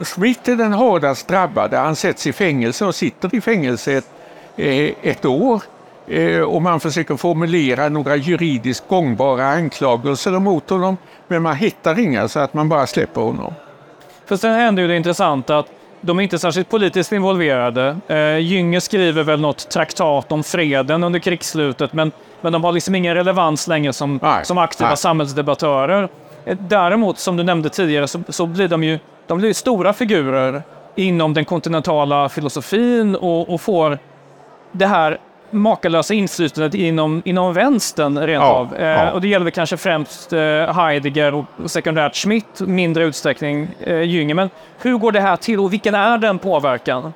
Schmidt 0.00 0.48
är 0.48 0.56
den 0.56 0.72
hårdast 0.72 1.28
drabbade. 1.28 1.76
Han 1.76 1.96
sätts 1.96 2.26
i 2.26 2.32
fängelse 2.32 2.84
och 2.84 2.94
sitter 2.94 3.34
i 3.34 3.40
fängelse 3.40 3.92
ett, 3.92 4.08
eh, 4.56 4.90
ett 5.02 5.24
år. 5.24 5.62
eh, 6.08 6.40
och 6.40 6.62
man 6.62 6.80
försöker 6.80 7.16
formulera 7.16 7.88
några 7.88 8.16
juridiskt 8.16 8.88
gångbara 8.88 9.46
anklagelser 9.48 10.30
mot 10.30 10.70
honom. 10.70 10.96
Men 11.28 11.42
man 11.42 11.56
hittar 11.56 11.98
inga 11.98 12.28
så 12.28 12.40
att 12.40 12.54
man 12.54 12.68
bara 12.68 12.86
släpper 12.86 13.20
honom. 13.20 13.54
För 14.26 14.36
sen 14.36 14.54
händer 14.54 14.82
ju 14.82 14.88
det 14.88 14.96
intressanta 14.96 15.58
att 15.58 15.70
de 16.06 16.18
är 16.18 16.22
inte 16.22 16.38
särskilt 16.38 16.68
politiskt 16.68 17.12
involverade. 17.12 17.96
Eh, 18.08 18.38
Gynge 18.38 18.80
skriver 18.80 19.22
väl 19.22 19.40
något 19.40 19.70
traktat 19.70 20.32
om 20.32 20.44
freden 20.44 21.04
under 21.04 21.18
krigsslutet, 21.18 21.92
men, 21.92 22.12
men 22.40 22.52
de 22.52 22.64
har 22.64 22.72
liksom 22.72 22.94
ingen 22.94 23.14
relevans 23.14 23.68
längre 23.68 23.92
som, 23.92 24.20
Nej, 24.22 24.44
som 24.44 24.58
aktiva 24.58 24.88
nej. 24.88 24.96
samhällsdebattörer. 24.96 26.08
Eh, 26.44 26.56
däremot, 26.60 27.18
som 27.18 27.36
du 27.36 27.42
nämnde 27.42 27.68
tidigare, 27.68 28.08
så, 28.08 28.22
så 28.28 28.46
blir 28.46 28.68
de 28.68 28.84
ju 28.84 28.98
de 29.26 29.38
blir 29.38 29.52
stora 29.52 29.92
figurer 29.92 30.62
inom 30.94 31.34
den 31.34 31.44
kontinentala 31.44 32.28
filosofin 32.28 33.16
och, 33.16 33.54
och 33.54 33.60
får 33.60 33.98
det 34.72 34.86
här 34.86 35.18
makalösa 35.50 36.14
inflytandet 36.14 36.74
inom, 36.74 37.22
inom 37.24 37.52
vänstern 37.54 38.18
rent 38.18 38.42
Ja, 38.42 38.48
av. 38.48 38.74
Eh, 38.76 38.86
ja. 38.86 39.12
Och 39.12 39.20
det 39.20 39.28
gäller 39.28 39.44
väl 39.44 39.52
kanske 39.52 39.76
främst 39.76 40.32
eh, 40.32 40.40
Heidegger 40.74 41.34
och 41.34 41.44
och 41.64 41.70
sekundärt 41.70 42.16
Schmitt, 42.16 42.60
mindre 42.60 43.04
utsträckning 43.04 43.68
eh, 43.80 44.02
Jünger. 44.02 44.34
Men 44.34 44.50
hur 44.82 44.98
går 44.98 45.12
det 45.12 45.20
här 45.20 45.36
till 45.36 45.60
och 45.60 45.72
vilken 45.72 45.94
är 45.94 46.18
den 46.18 46.38
påverkan? 46.38 47.12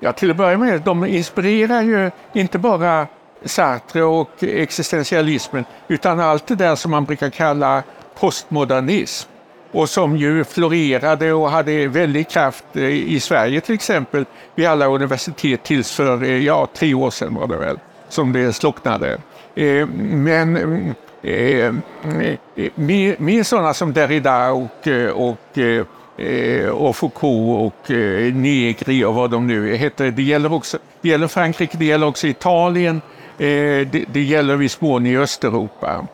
Ja, 0.00 0.12
till 0.12 0.30
att 0.30 0.36
börja 0.36 0.58
med, 0.58 0.80
de 0.80 1.04
inspirerar 1.06 1.82
ju 1.82 2.10
inte 2.32 2.58
bara 2.58 3.06
Sartre 3.44 4.02
och 4.02 4.30
existentialismen 4.42 5.64
utan 5.88 6.20
allt 6.20 6.46
det 6.46 6.54
där 6.54 6.74
som 6.74 6.90
man 6.90 7.04
brukar 7.04 7.30
kalla 7.30 7.82
postmodernism 8.20 9.29
och 9.72 9.88
som 9.88 10.16
ju 10.16 10.44
florerade 10.44 11.32
och 11.32 11.50
hade 11.50 11.88
väldig 11.88 12.28
kraft 12.28 12.64
eh, 12.72 12.84
i 12.88 13.20
Sverige 13.20 13.60
till 13.60 13.74
exempel 13.74 14.24
vid 14.54 14.66
alla 14.66 14.86
universitet 14.86 15.62
tills 15.62 15.92
för 15.92 16.22
eh, 16.22 16.44
ja, 16.44 16.68
tre 16.74 16.94
år 16.94 17.10
sedan 17.10 17.34
var 17.34 17.46
det 17.46 17.56
väl 17.56 17.78
som 18.08 18.32
det 18.32 18.52
slocknade. 18.52 19.18
Eh, 19.54 19.86
men 19.86 20.94
med, 22.74 23.20
med 23.20 23.46
sådana 23.46 23.74
som 23.74 23.92
Derrida 23.92 24.50
och, 24.50 24.88
och 25.14 25.58
och 26.72 26.96
Foucault 26.96 27.60
och 27.60 27.90
Negri 28.34 29.04
och 29.04 29.14
vad 29.14 29.30
de 29.30 29.46
nu 29.46 29.76
heter. 29.76 30.10
Det 30.10 30.22
gäller, 30.22 30.52
också, 30.52 30.78
det 31.00 31.08
gäller 31.08 31.28
Frankrike, 31.28 31.76
det 31.76 31.84
gäller 31.84 32.06
också 32.06 32.26
Italien, 32.26 33.00
det, 33.36 33.84
det 34.12 34.22
gäller 34.22 34.56
viss 34.56 34.80
mån 34.80 35.06
i 35.06 35.16
Östeuropa. 35.16 36.06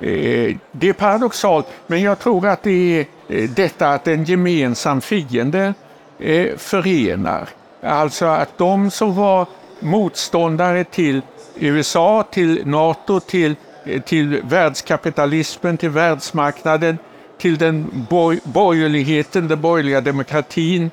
Eh, 0.00 0.56
det 0.72 0.88
är 0.88 0.92
paradoxalt, 0.92 1.66
men 1.86 2.02
jag 2.02 2.18
tror 2.18 2.46
att 2.46 2.62
det 2.62 3.00
är 3.00 3.06
eh, 3.28 3.50
detta 3.50 3.88
att 3.88 4.08
en 4.08 4.24
gemensam 4.24 5.00
fiende 5.00 5.74
eh, 6.18 6.56
förenar. 6.56 7.48
Alltså 7.82 8.24
att 8.26 8.58
de 8.58 8.90
som 8.90 9.16
var 9.16 9.46
motståndare 9.80 10.84
till 10.84 11.22
USA, 11.54 12.24
till 12.30 12.66
NATO, 12.66 13.20
till, 13.20 13.56
till 14.04 14.42
världskapitalismen, 14.42 15.76
till 15.76 15.90
världsmarknaden, 15.90 16.98
till 17.38 17.58
den 17.58 18.06
bor- 18.10 18.40
borgerligheten, 18.44 19.48
den 19.48 19.60
borgerliga 19.60 20.00
demokratin, 20.00 20.90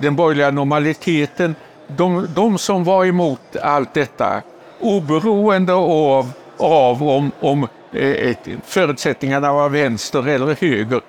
den 0.00 0.16
borgerliga 0.16 0.50
normaliteten. 0.50 1.54
De, 1.86 2.28
de 2.34 2.58
som 2.58 2.84
var 2.84 3.04
emot 3.04 3.56
allt 3.62 3.94
detta, 3.94 4.42
oberoende 4.80 5.72
av, 5.72 6.30
av 6.58 7.02
om, 7.02 7.32
om 7.40 7.68
eh, 7.92 8.10
ett, 8.10 8.48
förutsättningarna 8.64 9.52
var 9.52 9.68
vänster 9.68 10.28
eller 10.28 10.56
höger, 10.60 11.00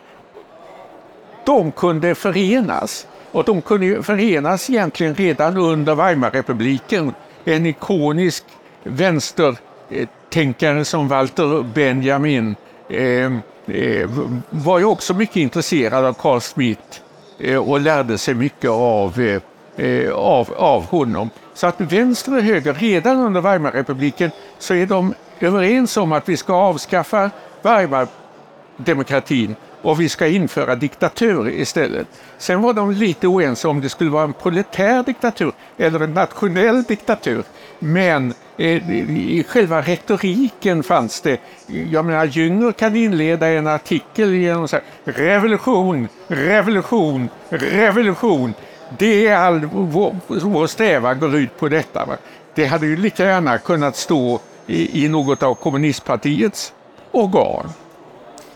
de 1.45 1.71
kunde 1.71 2.15
förenas. 2.15 3.07
Och 3.31 3.43
de 3.43 3.61
kunde 3.61 4.03
förenas 4.03 4.69
egentligen 4.69 5.15
redan 5.15 5.57
under 5.57 5.95
Weimarrepubliken. 5.95 7.13
En 7.45 7.65
ikonisk 7.65 8.43
vänstertänkare 8.83 10.85
som 10.85 11.07
Walter 11.07 11.63
Benjamin 11.63 12.55
eh, 12.89 13.33
eh, 13.75 14.09
var 14.49 14.79
ju 14.79 14.85
också 14.85 15.13
mycket 15.13 15.35
intresserad 15.35 16.05
av 16.05 16.13
Carl 16.13 16.41
Smith 16.41 16.99
eh, 17.39 17.57
och 17.57 17.79
lärde 17.79 18.17
sig 18.17 18.33
mycket 18.33 18.69
av, 18.69 19.19
eh, 19.19 19.41
eh, 19.79 20.12
av, 20.12 20.53
av 20.57 20.86
honom. 20.86 21.30
Så 21.53 21.67
att 21.67 21.82
vänster 21.82 22.38
och 22.38 22.43
höger, 22.43 22.73
redan 22.73 23.17
under 23.17 23.41
Weimarrepubliken 23.41 24.32
så 24.58 24.73
är 24.73 24.86
de 24.86 25.13
överens 25.39 25.97
om 25.97 26.12
att 26.12 26.30
vi 26.30 26.38
ska 26.38 26.53
avskaffa 26.53 27.32
Weimardemokratin 27.62 29.56
och 29.82 30.01
vi 30.01 30.10
ska 30.10 30.27
införa 30.27 30.75
diktatur 30.75 31.49
istället. 31.49 32.08
Sen 32.38 32.62
var 32.62 32.73
de 32.73 32.91
lite 32.91 33.27
oense 33.27 33.67
om 33.67 33.82
det 33.82 33.89
skulle 33.89 34.10
vara 34.10 34.23
en 34.23 34.34
proletär 34.34 35.03
diktatur 35.03 35.51
eller 35.77 35.99
en 35.99 36.13
nationell 36.13 36.84
diktatur. 36.84 37.43
Men 37.80 38.34
eh, 38.58 38.91
i 39.10 39.45
själva 39.47 39.82
retoriken 39.82 40.84
fanns 40.84 41.21
det, 41.21 41.39
jag 41.67 42.06
menar 42.06 42.25
Jünger 42.25 42.71
kan 42.71 42.95
inleda 42.95 43.47
en 43.47 43.67
artikel 43.67 44.34
genom 44.34 44.63
att 44.63 44.69
säga 44.69 44.82
revolution, 45.03 46.08
revolution, 46.27 47.30
revolution. 47.49 48.53
Det 48.97 49.28
är 49.28 49.38
all 49.38 49.65
vår, 49.65 50.15
vår 50.28 50.67
strävan 50.67 51.19
går 51.19 51.36
ut 51.36 51.60
på 51.60 51.67
detta. 51.69 52.06
Va? 52.06 52.13
Det 52.56 52.65
hade 52.65 52.86
ju 52.88 52.97
lika 52.97 53.25
gärna 53.25 53.58
kunnat 53.58 53.95
stå 53.95 54.39
i, 54.67 55.06
i 55.06 55.08
något 55.08 55.43
av 55.43 55.54
kommunistpartiets 55.56 56.73
organ. 57.12 57.69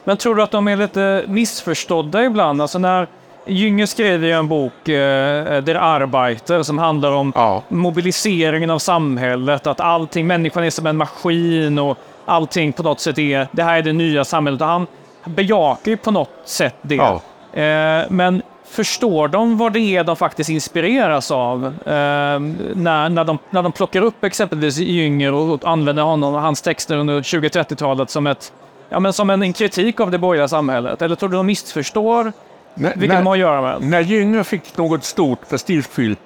Men 0.03 0.17
tror 0.17 0.35
du 0.35 0.43
att 0.43 0.51
de 0.51 0.67
är 0.67 0.75
lite 0.75 1.23
missförstådda 1.27 2.23
ibland? 2.25 2.61
Alltså 2.61 2.79
när 2.79 3.07
Jünger 3.45 3.85
skrev 3.85 4.23
ju 4.25 4.31
en 4.31 4.47
bok, 4.47 4.89
eh, 4.89 5.63
Der 5.63 5.75
Arbeiter, 5.75 6.63
som 6.63 6.77
handlar 6.77 7.11
om 7.11 7.31
Ja. 7.35 7.63
mobiliseringen 7.69 8.69
av 8.69 8.79
samhället, 8.79 9.67
att 9.67 9.79
allting, 9.79 10.27
människan 10.27 10.63
är 10.63 10.69
som 10.69 10.87
en 10.87 10.97
maskin 10.97 11.79
och 11.79 11.97
allting 12.25 12.73
på 12.73 12.83
något 12.83 12.99
sätt 12.99 13.17
är, 13.19 13.47
det 13.51 13.63
här 13.63 13.77
är 13.77 13.81
det 13.81 13.93
nya 13.93 14.25
samhället. 14.25 14.61
Och 14.61 14.67
han 14.67 14.87
bejakar 15.25 15.91
ju 15.91 15.97
på 15.97 16.11
något 16.11 16.29
sätt 16.45 16.75
det. 16.81 16.95
Ja. 16.95 17.21
Eh, 17.61 18.05
men 18.09 18.41
förstår 18.73 19.27
de 19.27 19.57
vad 19.57 19.73
det 19.73 19.79
är 19.79 20.03
de 20.03 20.15
faktiskt 20.15 20.49
inspireras 20.49 21.31
av? 21.31 21.65
Eh, 21.65 22.39
när, 22.75 23.09
när, 23.09 23.23
de, 23.23 23.37
när 23.49 23.63
de 23.63 23.71
plockar 23.71 24.01
upp 24.01 24.23
exempelvis 24.23 24.77
Jünger 24.77 25.33
och, 25.33 25.53
och 25.53 25.71
använder 25.71 26.03
honom 26.03 26.35
och 26.35 26.41
hans 26.41 26.61
texter 26.61 26.97
under 26.97 27.21
20-30-talet 27.21 28.09
som 28.09 28.27
ett 28.27 28.53
Ja, 28.89 28.99
men 28.99 29.13
som 29.13 29.29
en, 29.29 29.41
en 29.41 29.53
kritik 29.53 29.99
av 29.99 30.11
det 30.11 30.17
borgerliga 30.17 30.47
samhället? 30.47 31.01
Eller 31.01 31.15
tror 31.15 31.29
du 31.29 31.37
de 31.37 31.45
missförstår 31.45 32.33
När, 32.73 32.93
vilket 32.95 33.23
har 33.23 33.33
att 33.33 33.39
göra 33.39 33.61
med? 33.61 33.89
När 33.89 34.01
Jünger 34.01 34.43
fick 34.43 34.77
något 34.77 35.03
stort 35.03 35.49
prestigefyllt 35.49 36.19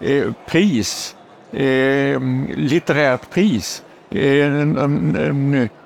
eh, 0.00 0.24
pris, 0.46 1.16
eh, 1.52 2.20
litterärt 2.56 3.30
pris, 3.30 3.82
eh, 4.10 4.50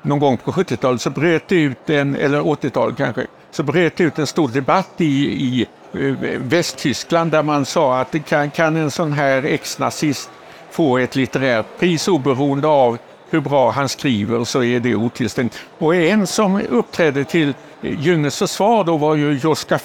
någon 0.03 0.19
gång 0.19 0.37
på 0.37 0.53
70-talet 0.53 1.01
så 1.01 1.11
bröt 1.11 1.49
det 1.49 1.57
ut 1.57 1.91
en, 1.91 2.17
eller 2.17 2.41
80-talet 2.41 2.97
kanske, 2.97 3.27
så 3.51 3.63
bröt 3.63 3.97
det 3.97 4.05
ut 4.05 4.19
en 4.19 4.27
stor 4.27 4.49
debatt 4.49 4.93
i, 4.97 5.05
i 5.05 5.67
Eh, 6.01 6.39
Västtyskland 6.39 7.31
där 7.31 7.43
man 7.43 7.65
sa 7.65 8.01
att 8.01 8.13
det 8.13 8.19
kan, 8.19 8.51
kan 8.51 8.77
en 8.77 8.91
sån 8.91 9.13
här 9.13 9.43
ex-nazist 9.45 10.31
få 10.71 10.99
ett 10.99 11.17
litterärt 11.17 11.67
pris 11.79 12.09
oberoende 12.09 12.69
av 12.69 12.99
hur 13.31 13.41
bra 13.41 13.71
han 13.71 13.89
skriver 13.89 14.45
så 14.45 14.63
är 14.63 14.81
det 14.81 14.95
otillständigt. 14.95 15.59
Och 15.79 15.95
en 15.95 16.27
som 16.27 16.61
uppträdde 16.71 17.25
till 17.25 17.55
eh, 17.83 18.01
Jüngers 18.01 18.39
försvar 18.39 18.85
då 18.85 18.97
var 18.97 19.15
ju 19.15 19.33
Joschka 19.33 19.79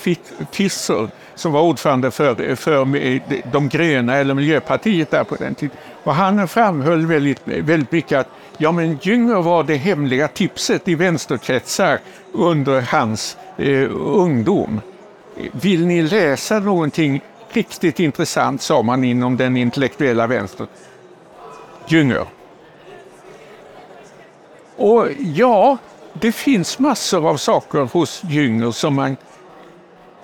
Fischer 0.52 1.10
som 1.36 1.52
var 1.52 1.62
ordförande 1.62 2.12
för, 2.12 2.56
för 2.56 2.95
eh, 2.95 3.21
de 3.52 3.69
gröna 3.69 4.15
eller 4.15 4.34
Miljöpartiet 4.34 5.12
där 5.12 5.24
på 5.24 5.36
den 5.36 5.56
tiden. 5.56 5.78
Och 6.04 6.15
han 6.15 6.47
framhöll 6.47 7.06
väldigt, 7.06 7.41
väldigt 7.45 7.91
mycket 7.91 8.19
att 8.19 8.28
ja, 8.58 8.71
men 8.71 9.00
Jünger 9.02 9.41
var 9.41 9.63
det 9.63 9.76
hemliga 9.76 10.28
tipset 10.28 10.88
i 10.88 10.95
vänsterkretsar 10.95 12.00
under 12.32 12.82
hans 12.82 13.38
eh, 13.58 13.89
ungdom. 13.95 14.82
Vill 15.51 15.86
ni 15.86 16.01
läsa 16.01 16.60
någonting 16.60 17.21
riktigt 17.49 17.99
intressant, 17.99 18.62
sa 18.62 18.82
man 18.82 19.04
inom 19.04 19.38
den 19.38 19.58
intellektuella 19.58 20.27
vänstern. 20.27 20.67
Jünger. 21.88 22.25
Och 24.75 25.08
ja, 25.19 25.77
det 26.13 26.32
finns 26.32 26.80
massor 26.80 27.30
av 27.30 27.38
saker 27.38 27.80
hos 27.80 28.21
Jünger 28.23 28.71
som 28.71 28.95
man 28.95 29.17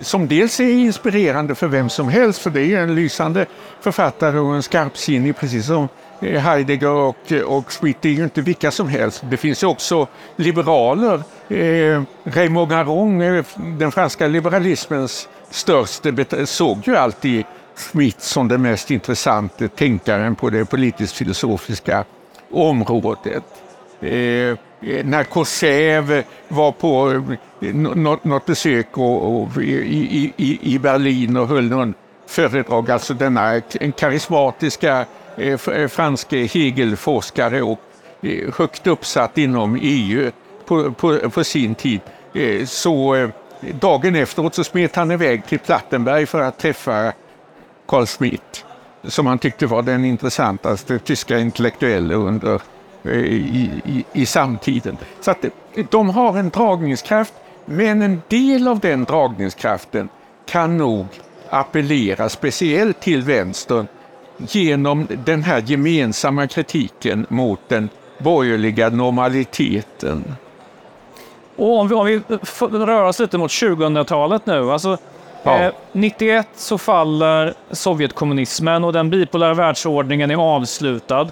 som 0.00 0.28
dels 0.28 0.60
är 0.60 0.70
inspirerande 0.70 1.54
för 1.54 1.68
vem 1.68 1.88
som 1.88 2.08
helst, 2.08 2.38
för 2.38 2.50
det 2.50 2.74
är 2.74 2.80
en 2.80 2.94
lysande 2.94 3.46
författare 3.80 4.38
och 4.38 4.54
en 4.54 4.62
skarpsinnig, 4.62 5.36
precis 5.36 5.66
som 5.66 5.88
eh, 6.20 6.40
Heidegger 6.40 6.90
och, 6.90 7.32
eh, 7.32 7.40
och 7.40 7.72
Schmitt 7.72 8.04
är 8.04 8.08
ju 8.08 8.24
inte 8.24 8.40
vilka 8.40 8.70
som 8.70 8.88
helst. 8.88 9.22
Det 9.30 9.36
finns 9.36 9.62
ju 9.62 9.66
också 9.66 10.06
liberaler. 10.36 11.22
Eh, 11.48 12.02
Raymond 12.24 12.72
Aron, 12.72 13.20
eh, 13.20 13.44
den 13.56 13.92
franska 13.92 14.26
liberalismens 14.26 15.28
störste, 15.50 16.46
såg 16.46 16.78
ju 16.86 16.96
alltid 16.96 17.44
Schmitt 17.76 18.20
som 18.20 18.48
den 18.48 18.62
mest 18.62 18.90
intressanta 18.90 19.68
tänkaren 19.68 20.34
på 20.34 20.50
det 20.50 20.64
politiskt-filosofiska 20.64 22.04
området. 22.50 23.44
Eh, 24.00 24.58
Eh, 24.82 25.04
när 25.04 25.24
Kosev 25.24 26.22
var 26.48 26.72
på 26.72 27.22
eh, 27.60 27.74
något, 27.74 28.46
besök 28.46 28.98
och, 28.98 29.42
och, 29.42 29.56
i, 29.62 30.32
i, 30.36 30.58
i- 30.74 30.78
Berlin 30.78 31.36
och 31.36 31.48
höll 31.48 31.64
någon 31.68 31.94
föredrag, 32.26 32.90
alltså 32.90 33.14
denna 33.14 33.60
karismatiska 33.96 35.04
eh, 35.36 35.88
franske 35.88 36.36
Hegelforskare 36.38 37.62
och 37.62 37.80
högt 38.56 38.86
uppsatt 38.86 39.38
inom 39.38 39.78
EU 39.82 40.30
på, 40.66 40.92
på, 40.92 41.30
på 41.30 41.44
sin 41.44 41.74
tid. 41.74 42.00
Så 42.66 43.28
dagen 43.80 44.14
efteråt 44.16 44.54
så 44.54 44.64
smet 44.64 44.96
han 44.96 45.10
iväg 45.10 45.46
till 45.46 45.58
Plattenberg 45.58 46.26
för 46.26 46.40
att 46.40 46.58
träffa 46.58 47.12
Carl 47.86 48.06
Schmitt 48.06 48.64
som 49.04 49.26
han 49.26 49.38
tyckte 49.38 49.66
var 49.66 49.82
den 49.82 50.04
intressantaste 50.04 50.98
tyska 50.98 51.38
intellektuella 51.38 52.14
under 52.14 52.60
i, 53.04 53.70
i, 53.84 54.04
i 54.12 54.26
samtiden. 54.26 54.96
Så 55.20 55.30
att 55.30 55.44
de 55.90 56.10
har 56.10 56.38
en 56.38 56.50
dragningskraft, 56.50 57.34
men 57.64 58.02
en 58.02 58.22
del 58.28 58.68
av 58.68 58.78
den 58.78 59.04
dragningskraften 59.04 60.08
kan 60.46 60.76
nog 60.76 61.06
appellera 61.50 62.28
speciellt 62.28 63.00
till 63.00 63.22
vänstern 63.22 63.86
genom 64.36 65.06
den 65.24 65.42
här 65.42 65.62
gemensamma 65.66 66.46
kritiken 66.46 67.26
mot 67.28 67.60
den 67.68 67.88
borgerliga 68.18 68.88
normaliteten. 68.88 70.34
Och 71.56 71.78
om 71.80 71.88
vi, 71.88 71.94
om 71.94 72.06
vi 72.06 72.20
rör 72.60 73.04
oss 73.04 73.18
lite 73.18 73.38
mot 73.38 73.50
2000-talet 73.50 74.46
nu. 74.46 74.72
Alltså, 74.72 74.98
ja. 75.42 75.58
eh, 75.58 75.72
91 75.92 76.48
så 76.56 76.78
faller 76.78 77.54
Sovjetkommunismen 77.70 78.84
och 78.84 78.92
den 78.92 79.10
bipolära 79.10 79.54
världsordningen 79.54 80.30
är 80.30 80.36
avslutad 80.36 81.28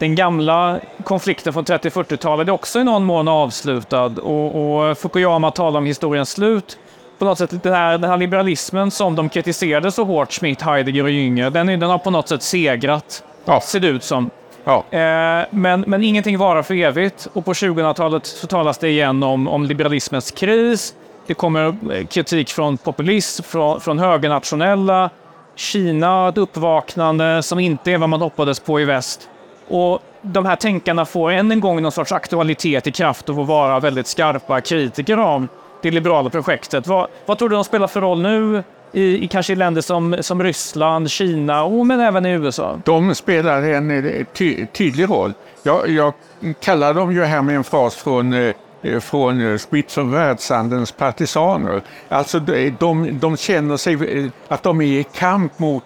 den 0.00 0.14
gamla 0.14 0.80
konflikten 1.04 1.52
från 1.52 1.64
30-40-talet 1.64 2.48
är 2.48 2.52
också 2.52 2.80
i 2.80 2.84
någon 2.84 3.04
mån 3.04 3.28
avslutad 3.28 4.06
och, 4.06 4.88
och 4.90 4.98
Fukuyama 4.98 5.50
talar 5.50 5.78
om 5.78 5.86
historiens 5.86 6.30
slut. 6.30 6.78
På 7.18 7.24
något 7.24 7.38
sätt, 7.38 7.62
den 7.62 7.72
här, 7.72 7.98
den 7.98 8.10
här 8.10 8.16
liberalismen 8.16 8.90
som 8.90 9.16
de 9.16 9.28
kritiserade 9.28 9.92
så 9.92 10.04
hårt, 10.04 10.32
Schmidt, 10.32 10.62
Heidegger 10.62 11.04
och 11.04 11.10
Jünger, 11.10 11.50
den, 11.50 11.66
den 11.66 11.82
har 11.82 11.98
på 11.98 12.10
något 12.10 12.28
sätt 12.28 12.42
segrat, 12.42 13.24
ja. 13.44 13.60
ser 13.60 13.80
det 13.80 13.88
ut 13.88 14.04
som. 14.04 14.30
Ja. 14.64 14.84
Eh, 14.90 15.46
men, 15.50 15.80
men 15.86 16.02
ingenting 16.02 16.38
varar 16.38 16.62
för 16.62 16.74
evigt 16.74 17.28
och 17.32 17.44
på 17.44 17.52
2000-talet 17.52 18.26
så 18.26 18.46
talas 18.46 18.78
det 18.78 18.88
igen 18.88 19.22
om, 19.22 19.48
om 19.48 19.64
liberalismens 19.64 20.30
kris. 20.30 20.94
Det 21.26 21.34
kommer 21.34 21.66
eh, 21.66 22.06
kritik 22.06 22.48
från 22.48 22.78
populism, 22.78 23.42
från, 23.42 23.80
från 23.80 23.98
högernationella, 23.98 25.10
Kina, 25.56 26.28
ett 26.28 26.38
uppvaknande 26.38 27.42
som 27.42 27.58
inte 27.58 27.92
är 27.92 27.98
vad 27.98 28.08
man 28.08 28.20
hoppades 28.20 28.60
på 28.60 28.80
i 28.80 28.84
väst. 28.84 29.28
Och 29.70 30.02
de 30.22 30.46
här 30.46 30.56
tänkarna 30.56 31.04
får 31.04 31.30
än 31.30 31.52
en 31.52 31.60
gång 31.60 31.82
någon 31.82 31.92
sorts 31.92 32.12
aktualitet 32.12 32.86
i 32.86 32.92
kraft 32.92 33.28
av 33.28 33.40
att 33.40 33.46
vara 33.46 33.80
väldigt 33.80 34.06
skarpa 34.06 34.60
kritiker 34.60 35.16
av 35.16 35.46
det 35.82 35.90
liberala 35.90 36.30
projektet. 36.30 36.86
Vad, 36.86 37.06
vad 37.26 37.38
tror 37.38 37.48
du 37.48 37.54
de 37.54 37.64
spelar 37.64 37.86
för 37.86 38.00
roll 38.00 38.22
nu 38.22 38.62
i, 38.92 39.24
i 39.24 39.28
kanske 39.28 39.52
i 39.52 39.56
länder 39.56 39.82
som, 39.82 40.16
som 40.20 40.42
Ryssland, 40.42 41.10
Kina 41.10 41.62
och 41.62 41.86
men 41.86 42.00
även 42.00 42.26
i 42.26 42.30
USA? 42.30 42.80
De 42.84 43.14
spelar 43.14 43.62
en 43.62 43.90
eh, 43.90 44.26
ty, 44.32 44.66
tydlig 44.66 45.10
roll. 45.10 45.32
Jag, 45.62 45.88
jag 45.88 46.12
kallar 46.60 46.94
dem 46.94 47.12
ju 47.12 47.24
här 47.24 47.42
med 47.42 47.56
en 47.56 47.64
fras 47.64 47.94
från 47.94 48.32
eh, 48.32 48.54
från 49.00 49.52
eh, 49.52 49.58
Sprit 49.58 49.92
för 49.92 50.02
världshandelns 50.02 50.92
partisaner. 50.92 51.82
Alltså 52.08 52.40
de, 52.40 52.76
de, 52.78 53.18
de 53.18 53.36
känner 53.36 53.76
sig 53.76 54.30
att 54.48 54.62
de 54.62 54.80
är 54.80 54.84
i 54.84 55.04
kamp 55.14 55.58
mot 55.58 55.84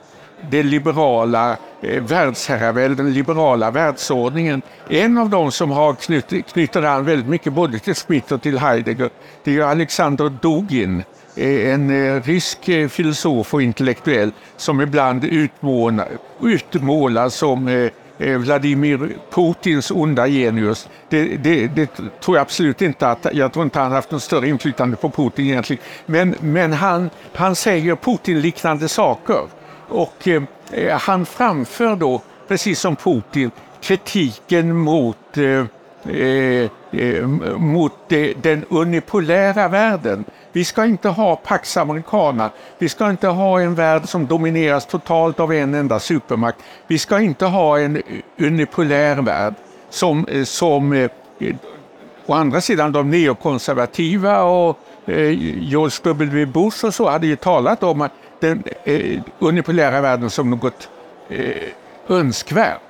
det 0.50 0.62
liberala 0.62 1.56
eh, 1.80 2.02
världsherraväldet, 2.02 2.98
den 2.98 3.12
liberala 3.12 3.70
världsordningen. 3.70 4.62
En 4.88 5.18
av 5.18 5.30
dem 5.30 5.52
som 5.52 5.70
har 5.70 5.94
knyt, 5.94 6.46
knyter 6.52 6.82
an 6.82 7.04
väldigt 7.04 7.28
mycket 7.28 7.52
både 7.52 7.78
till 7.78 7.94
Smith 7.94 8.32
och 8.32 8.42
till 8.42 8.58
Heidegger, 8.58 9.10
det 9.44 9.56
är 9.56 9.62
Alexander 9.62 10.32
Dugin, 10.42 11.02
eh, 11.36 11.72
en 11.72 11.90
eh, 11.90 12.22
rysk 12.22 12.68
eh, 12.68 12.88
filosof 12.88 13.54
och 13.54 13.62
intellektuell 13.62 14.32
som 14.56 14.80
ibland 14.80 15.24
utmålar, 15.24 16.08
utmålas 16.42 17.34
som 17.34 17.90
Vladimir 18.18 19.16
Putins 19.30 19.90
onda 19.90 20.26
genius. 20.26 20.88
Det, 21.08 21.36
det, 21.36 21.66
det, 21.66 21.90
tror 22.20 22.36
jag 22.36 22.42
absolut 22.42 22.82
inte 22.82 23.08
att, 23.08 23.26
jag 23.32 23.52
tror 23.52 23.64
inte 23.64 23.78
han 23.78 23.92
haft 23.92 24.10
något 24.10 24.22
större 24.22 24.48
inflytande 24.48 24.96
på 24.96 25.10
Putin 25.10 25.46
egentligen. 25.46 25.82
Men, 26.06 26.34
men 26.40 26.72
han, 26.72 27.10
han 27.34 27.56
säger 27.56 27.96
Putin-liknande 27.96 28.88
saker. 28.88 29.40
Och 29.88 30.28
eh, 30.28 30.42
eh, 30.72 30.98
han 30.98 31.26
framför 31.26 31.96
då, 31.96 32.22
precis 32.48 32.80
som 32.80 32.96
Putin, 32.96 33.50
kritiken 33.80 34.76
mot, 34.76 35.36
eh, 35.36 35.64
eh, 36.14 36.70
eh 36.92 37.26
mot 37.56 38.12
eh, 38.12 38.28
den 38.42 38.64
unipolära 38.70 39.68
världen. 39.68 40.24
Vi 40.52 40.64
ska 40.64 40.84
inte 40.84 41.08
ha 41.08 41.36
Pax 41.36 41.76
Americana. 41.76 42.50
Vi 42.78 42.88
ska 42.88 43.10
inte 43.10 43.28
ha 43.28 43.60
en 43.60 43.74
värld 43.74 44.08
som 44.08 44.26
domineras 44.26 44.86
totalt 44.86 45.40
av 45.40 45.52
en 45.52 45.74
enda 45.74 46.00
supermakt. 46.00 46.58
Vi 46.86 46.98
ska 46.98 47.20
inte 47.20 47.46
ha 47.46 47.78
en 47.78 48.02
unipolär 48.38 49.16
värld 49.16 49.54
som, 49.90 50.26
eh, 50.26 50.44
som 50.44 51.08
Å 52.26 52.32
andra 52.32 52.60
sidan 52.60 52.92
de 52.92 53.10
neokonservativa 53.10 54.42
och 54.42 54.78
George 55.06 55.98
W. 56.02 56.46
Bush 56.46 56.84
och 56.84 56.94
så 56.94 57.10
hade 57.10 57.26
ju 57.26 57.36
talat 57.36 57.82
om 57.82 58.00
att 58.00 58.12
den 58.40 58.62
eh, 58.84 59.20
unipolära 59.38 60.00
världen 60.00 60.30
som 60.30 60.50
något 60.50 60.88
eh, 61.28 61.54
önskvärt. 62.08 62.80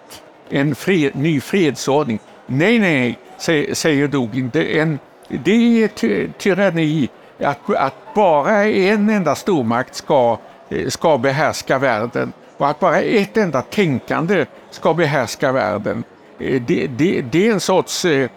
En 0.49 0.75
fred, 0.75 1.11
ny 1.15 1.41
fredsordning. 1.41 2.19
Nej, 2.47 2.79
nej, 2.79 3.19
säger, 3.39 3.75
säger 3.75 4.09
Dugin. 4.09 4.51
Det 4.53 4.79
är, 4.79 4.83
en, 4.83 4.99
det 5.29 5.83
är 5.83 5.89
ty 5.89 6.29
tyranni 6.39 7.09
att, 7.41 7.75
att 7.77 8.15
bara 8.15 8.65
en 8.65 9.11
enda 9.11 9.35
stormakt 9.35 9.95
ska, 9.95 10.39
eh, 10.69 10.89
ska 10.89 11.19
behärska 11.19 11.79
världen 11.79 12.33
och 12.57 12.69
att 12.69 12.81
bara 12.81 13.01
ett 13.01 13.37
enda 13.37 13.63
tänkande 13.63 14.47
ska 14.71 14.95
behärska 14.95 15.53
världen. 15.53 16.05
Eh, 16.39 16.63
det, 16.63 16.87
det, 16.87 17.21
det 17.21 17.49
är 17.49 17.53
en 17.53 17.61
sorts 17.61 18.05
eh, 18.05 18.29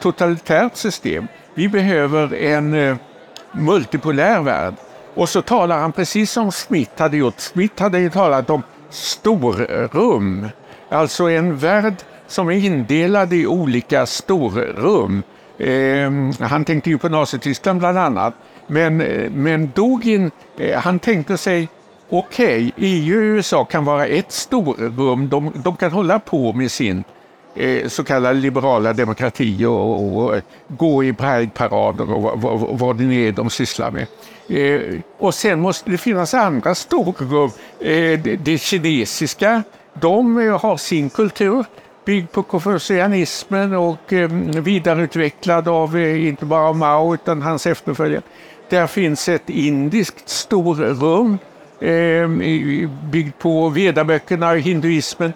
totalitärt 0.00 0.76
system. 0.76 1.26
Vi 1.54 1.68
behöver 1.68 2.34
en 2.34 2.98
multipolär 3.52 4.40
värld 4.40 4.74
och 5.16 5.28
så 5.28 5.42
talar 5.42 5.78
han 5.78 5.92
precis 5.92 6.30
som 6.30 6.52
Smith 6.52 7.02
hade 7.02 7.16
gjort. 7.16 7.40
Smith 7.40 7.82
hade 7.82 8.00
ju 8.00 8.10
talat 8.10 8.50
om 8.50 8.62
storrum, 8.90 10.48
alltså 10.88 11.24
en 11.30 11.56
värld 11.56 11.94
som 12.26 12.48
är 12.48 12.54
indelad 12.54 13.32
i 13.32 13.46
olika 13.46 14.06
storrum. 14.06 15.22
Eh, 15.58 16.46
han 16.46 16.64
tänkte 16.64 16.90
ju 16.90 16.98
på 16.98 17.08
Nazityskland 17.08 17.78
bland 17.78 17.98
annat. 17.98 18.34
Men, 18.66 18.96
men 19.32 19.70
Dugin, 19.74 20.30
eh, 20.58 20.78
han 20.80 20.98
tänkte 20.98 21.36
sig 21.36 21.68
okej, 22.10 22.72
okay, 22.76 22.88
EU 22.88 23.16
och 23.16 23.22
USA 23.22 23.64
kan 23.64 23.84
vara 23.84 24.06
ett 24.06 24.32
storrum, 24.32 25.28
de, 25.28 25.52
de 25.64 25.76
kan 25.76 25.92
hålla 25.92 26.18
på 26.18 26.52
med 26.52 26.70
sin 26.70 27.04
Eh, 27.56 27.88
så 27.88 28.04
kallade 28.04 28.40
liberala 28.40 28.92
demokrati 28.92 29.64
och, 29.64 29.90
och, 29.90 30.24
och 30.24 30.36
eh, 30.36 30.42
gå 30.68 31.04
i 31.04 31.12
prideparader 31.12 32.12
och 32.12 32.40
vad, 32.40 32.78
vad 32.78 32.96
det 32.96 33.04
nu 33.04 33.28
är 33.28 33.32
de 33.32 33.50
sysslar 33.50 33.90
med. 33.90 34.06
Eh, 34.48 35.00
och 35.18 35.34
sen 35.34 35.60
måste 35.60 35.90
det 35.90 35.98
finnas 35.98 36.34
andra 36.34 36.74
storrum. 36.74 37.50
Eh, 37.80 38.20
det, 38.20 38.36
det 38.36 38.58
kinesiska, 38.58 39.62
de 39.94 40.38
eh, 40.38 40.60
har 40.60 40.76
sin 40.76 41.10
kultur 41.10 41.64
byggd 42.04 42.32
på 42.32 42.42
konfucianismen 42.42 43.74
och 43.74 44.12
eh, 44.12 44.30
vidareutvecklad 44.62 45.68
av 45.68 45.96
eh, 45.96 46.26
inte 46.28 46.44
bara 46.44 46.72
Mao 46.72 47.14
utan 47.14 47.42
hans 47.42 47.66
efterföljare. 47.66 48.22
Där 48.68 48.86
finns 48.86 49.28
ett 49.28 49.50
indiskt 49.50 50.28
storrum 50.28 51.38
eh, 51.80 52.28
byggt 53.10 53.38
på 53.38 53.68
vedaböckerna 53.68 54.50
och 54.50 54.58
hinduismen. 54.58 55.32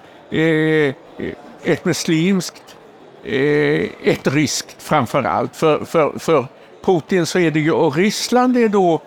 Ett 1.65 1.85
muslimskt, 1.85 2.77
eh, 3.25 3.89
ett 4.05 4.27
ryskt 4.27 4.83
framför 4.83 5.23
allt. 5.23 5.57
För, 5.57 5.85
för, 5.85 6.19
för 6.19 6.47
Putin 6.85 7.27
så 7.27 7.39
är 7.39 7.51
det 7.51 7.61
ju, 7.61 7.73
och 7.73 7.97
Ryssland 7.97 8.57
är 8.57 8.69
då, 8.69 9.03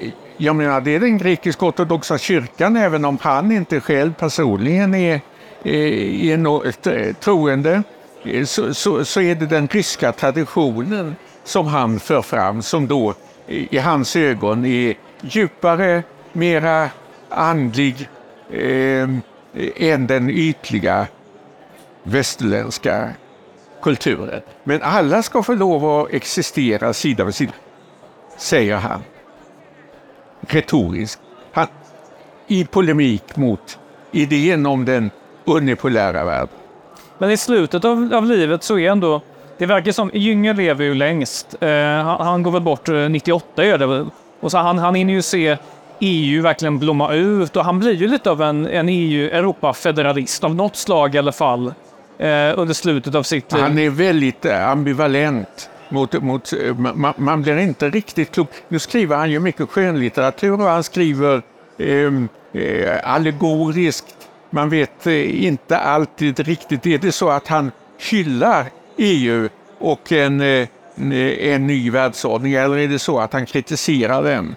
eh, 0.00 0.10
jag 0.36 0.56
menar 0.56 0.80
det 0.80 0.94
är 0.94 1.00
den 1.00 1.18
grekisk-ortodoxa 1.18 2.18
kyrkan 2.18 2.76
även 2.76 3.04
om 3.04 3.18
han 3.20 3.52
inte 3.52 3.80
själv 3.80 4.14
personligen 4.14 4.94
är, 4.94 5.20
eh, 5.62 6.30
är 6.30 6.36
något 6.36 6.86
troende, 7.20 7.82
så, 8.44 8.74
så, 8.74 9.04
så 9.04 9.20
är 9.20 9.34
det 9.34 9.46
den 9.46 9.68
ryska 9.68 10.12
traditionen 10.12 11.16
som 11.44 11.66
han 11.66 12.00
för 12.00 12.22
fram 12.22 12.62
som 12.62 12.86
då 12.86 13.14
i 13.48 13.78
hans 13.78 14.16
ögon 14.16 14.64
är 14.64 14.94
djupare, 15.20 16.02
mera 16.32 16.90
andlig 17.28 18.08
eh, 18.52 19.08
än 19.76 20.06
den 20.06 20.30
ytliga 20.30 21.06
västerländska 22.08 23.10
kulturen. 23.82 24.40
Men 24.64 24.82
alla 24.82 25.22
ska 25.22 25.42
få 25.42 25.54
lov 25.54 25.84
att 25.84 26.12
existera 26.12 26.92
sida 26.92 27.24
vid 27.24 27.34
sida, 27.34 27.52
säger 28.36 28.76
han. 28.76 29.02
Retoriskt. 30.40 31.22
Han, 31.52 31.66
I 32.46 32.64
polemik 32.64 33.36
mot 33.36 33.78
idén 34.12 34.66
om 34.66 34.84
den 34.84 35.10
unipolära 35.44 36.24
världen. 36.24 36.54
Men 37.18 37.30
i 37.30 37.36
slutet 37.36 37.84
av, 37.84 38.10
av 38.14 38.26
livet 38.26 38.62
så 38.62 38.78
är 38.78 38.90
ändå, 38.90 39.22
det 39.58 39.66
verkar 39.66 39.92
som, 39.92 40.10
Jünger 40.14 40.54
lever 40.54 40.84
ju 40.84 40.94
längst. 40.94 41.56
Eh, 41.60 41.68
han, 41.70 42.26
han, 42.26 42.42
går 42.42 42.50
väl 42.50 42.62
bort 42.62 42.88
eh, 42.88 42.94
98 42.94 43.64
är 43.64 43.78
det 43.78 44.06
Och 44.40 44.50
så 44.50 44.58
han, 44.58 44.78
han 44.78 44.94
hinner 44.94 45.12
ju 45.12 45.22
se 45.22 45.56
EU 46.00 46.42
verkligen 46.42 46.78
blomma 46.78 47.12
ut 47.12 47.56
och 47.56 47.64
han 47.64 47.78
blir 47.78 47.92
ju 47.92 48.08
lite 48.08 48.30
av 48.30 48.42
en, 48.42 48.66
en 48.66 48.88
EU-Europa-federalist 48.88 50.44
av 50.44 50.54
något 50.54 50.76
slag 50.76 51.14
i 51.14 51.18
alla 51.18 51.32
fall 51.32 51.74
Eh, 52.18 52.58
under 52.58 52.74
slutet 52.74 53.14
av 53.14 53.22
sitt 53.22 53.52
liv. 53.52 53.62
Han 53.62 53.78
är 53.78 53.90
väldigt 53.90 54.44
eh, 54.44 54.68
ambivalent. 54.68 55.70
Mot, 55.88 56.22
mot, 56.22 56.52
eh, 56.52 56.74
man, 56.74 57.14
man 57.16 57.42
blir 57.42 57.58
inte 57.58 57.90
riktigt 57.90 58.30
klok. 58.30 58.48
Nu 58.68 58.78
skriver 58.78 59.16
han 59.16 59.30
ju 59.30 59.40
mycket 59.40 59.68
skönlitteratur 59.68 60.52
och 60.52 60.66
han 60.66 60.84
skriver 60.84 61.42
ehm, 61.78 62.28
eh, 62.52 62.98
allegoriskt. 63.02 64.16
Man 64.50 64.70
vet 64.70 65.06
eh, 65.06 65.44
inte 65.44 65.78
alltid 65.78 66.40
riktigt. 66.40 66.86
Är 66.86 66.98
det 66.98 67.12
så 67.12 67.30
att 67.30 67.48
han 67.48 67.70
hyllar 68.10 68.66
EU 68.96 69.48
och 69.78 70.12
en, 70.12 70.40
en 70.40 71.66
ny 71.66 71.90
världsordning 71.90 72.52
eller 72.52 72.78
är 72.78 72.88
det 72.88 72.98
så 72.98 73.18
att 73.18 73.32
han 73.32 73.46
kritiserar 73.46 74.22
den? 74.22 74.56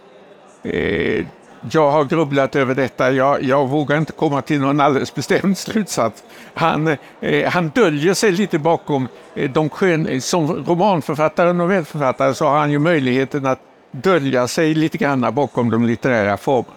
Jag 1.70 1.92
har 1.92 2.06
grubblat 2.06 2.56
över 2.56 2.76
detta. 2.76 3.12
Jag, 3.12 3.44
jag, 3.44 3.68
vågar 3.68 3.98
inte 3.98 4.12
komma 4.12 4.42
till 4.42 4.62
någon 4.62 4.80
alldeles 4.80 5.16
bestämd 5.16 5.58
slutsats. 5.58 6.24
Han, 6.54 6.98
eh, 7.22 7.50
han 7.50 7.70
döljer 7.70 8.14
sig 8.14 8.32
lite 8.32 8.60
bakom 8.60 9.08
eh, 9.36 9.52
de 9.52 9.70
skön, 9.70 10.08
eh, 10.08 10.20
Som 10.20 10.66
romanförfattare 10.66 11.50
och 11.50 11.56
novellförfattare 11.56 12.34
så 12.34 12.46
har 12.46 12.60
han 12.60 12.72
ju 12.72 12.80
möjligheten 12.80 13.46
att 13.46 13.60
dölja 13.92 14.48
sig 14.48 14.74
lite 14.74 14.98
grann 14.98 15.34
bakom 15.34 15.70
de 15.70 15.86
litterära 15.86 16.38
formerna. 16.38 16.76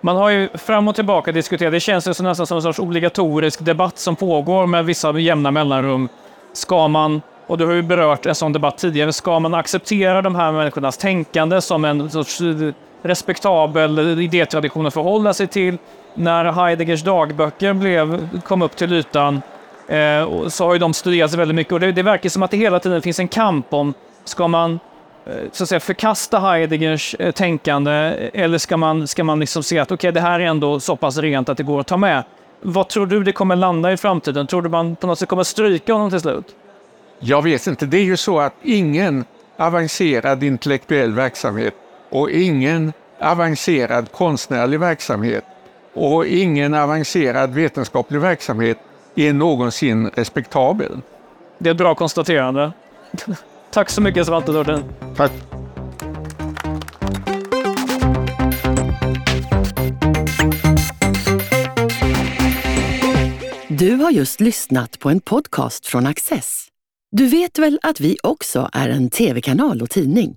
Man 0.00 0.16
har 0.16 0.30
ju 0.30 0.48
fram 0.54 0.88
och 0.88 0.94
tillbaka 0.94 1.32
diskuterat, 1.32 1.72
det 1.72 1.80
känns 1.80 2.06
ju 2.06 2.22
nästan 2.22 2.46
som 2.46 2.56
en 2.56 2.62
sorts 2.62 2.78
obligatorisk 2.78 3.60
debatt 3.64 3.98
som 3.98 4.16
pågår 4.16 4.66
med 4.66 4.84
vissa 4.84 5.18
jämna 5.18 5.50
mellanrum. 5.50 6.08
Ska 6.52 6.88
man, 6.88 7.22
och 7.46 7.58
du 7.58 7.66
har 7.66 7.72
ju 7.72 7.82
berört 7.82 8.26
en 8.26 8.34
sån 8.34 8.52
debatt 8.52 8.78
tidigare, 8.78 9.12
ska 9.12 9.38
man 9.38 9.54
acceptera 9.54 10.22
de 10.22 10.34
här 10.34 10.52
människornas 10.52 10.96
tänkande 10.96 11.60
som 11.60 11.84
en 11.84 12.10
sorts 12.10 12.40
eh, 12.40 12.74
respektabel 13.04 14.20
idétradition 14.20 14.86
att 14.86 14.94
förhålla 14.94 15.34
sig 15.34 15.46
till. 15.46 15.78
När 16.14 16.44
Heideggers 16.44 17.02
dagböcker 17.02 17.72
blev, 17.72 18.40
kom 18.40 18.62
upp 18.62 18.76
till 18.76 18.92
ytan 18.92 19.42
eh, 19.88 20.48
så 20.48 20.64
har 20.64 20.72
ju 20.72 20.78
de 20.78 20.94
studerats 20.94 21.34
väldigt 21.34 21.54
mycket 21.54 21.72
och 21.72 21.80
det, 21.80 21.92
det 21.92 22.02
verkar 22.02 22.28
som 22.28 22.42
att 22.42 22.50
det 22.50 22.56
hela 22.56 22.80
tiden 22.80 23.02
finns 23.02 23.18
en 23.18 23.28
kamp 23.28 23.66
om, 23.74 23.94
ska 24.24 24.48
man 24.48 24.80
eh, 25.26 25.32
så 25.52 25.62
att 25.62 25.68
säga, 25.68 25.80
förkasta 25.80 26.38
Heideggers 26.38 27.14
eh, 27.18 27.32
tänkande 27.32 27.92
eller 28.34 28.58
ska 28.58 28.76
man, 28.76 29.06
ska 29.06 29.24
man 29.24 29.40
liksom 29.40 29.62
se 29.62 29.78
att 29.78 29.92
okay, 29.92 30.10
det 30.10 30.20
här 30.20 30.40
är 30.40 30.44
ändå 30.44 30.80
så 30.80 30.96
pass 30.96 31.18
rent 31.18 31.48
att 31.48 31.56
det 31.56 31.62
går 31.62 31.80
att 31.80 31.86
ta 31.86 31.96
med? 31.96 32.24
Vad 32.62 32.88
tror 32.88 33.06
du 33.06 33.24
det 33.24 33.32
kommer 33.32 33.56
landa 33.56 33.92
i 33.92 33.96
framtiden? 33.96 34.46
Tror 34.46 34.62
du 34.62 34.68
man 34.68 34.96
på 34.96 35.06
något 35.06 35.18
sätt 35.18 35.28
kommer 35.28 35.42
stryka 35.42 35.92
honom 35.92 36.10
till 36.10 36.20
slut? 36.20 36.46
Jag 37.20 37.42
vet 37.42 37.66
inte. 37.66 37.86
Det 37.86 37.96
är 37.96 38.04
ju 38.04 38.16
så 38.16 38.40
att 38.40 38.54
ingen 38.62 39.24
avancerad 39.56 40.42
intellektuell 40.42 41.12
verksamhet 41.12 41.74
och 42.14 42.30
ingen 42.30 42.92
avancerad 43.20 44.12
konstnärlig 44.12 44.80
verksamhet 44.80 45.44
och 45.94 46.26
ingen 46.26 46.74
avancerad 46.74 47.54
vetenskaplig 47.54 48.20
verksamhet 48.20 48.78
är 49.14 49.32
någonsin 49.32 50.10
respektabel. 50.14 51.00
Det 51.58 51.68
är 51.68 51.72
ett 51.72 51.78
bra 51.78 51.94
konstaterande. 51.94 52.72
Tack 53.70 53.90
så 53.90 54.00
mycket 54.00 54.26
Svante 54.26 54.52
Nordin. 54.52 54.84
Tack. 55.16 55.32
Du 63.68 63.94
har 63.94 64.10
just 64.10 64.40
lyssnat 64.40 64.98
på 64.98 65.10
en 65.10 65.20
podcast 65.20 65.86
från 65.86 66.06
Access. 66.06 66.66
Du 67.10 67.26
vet 67.26 67.58
väl 67.58 67.78
att 67.82 68.00
vi 68.00 68.16
också 68.22 68.70
är 68.72 68.88
en 68.88 69.10
tv-kanal 69.10 69.82
och 69.82 69.90
tidning? 69.90 70.36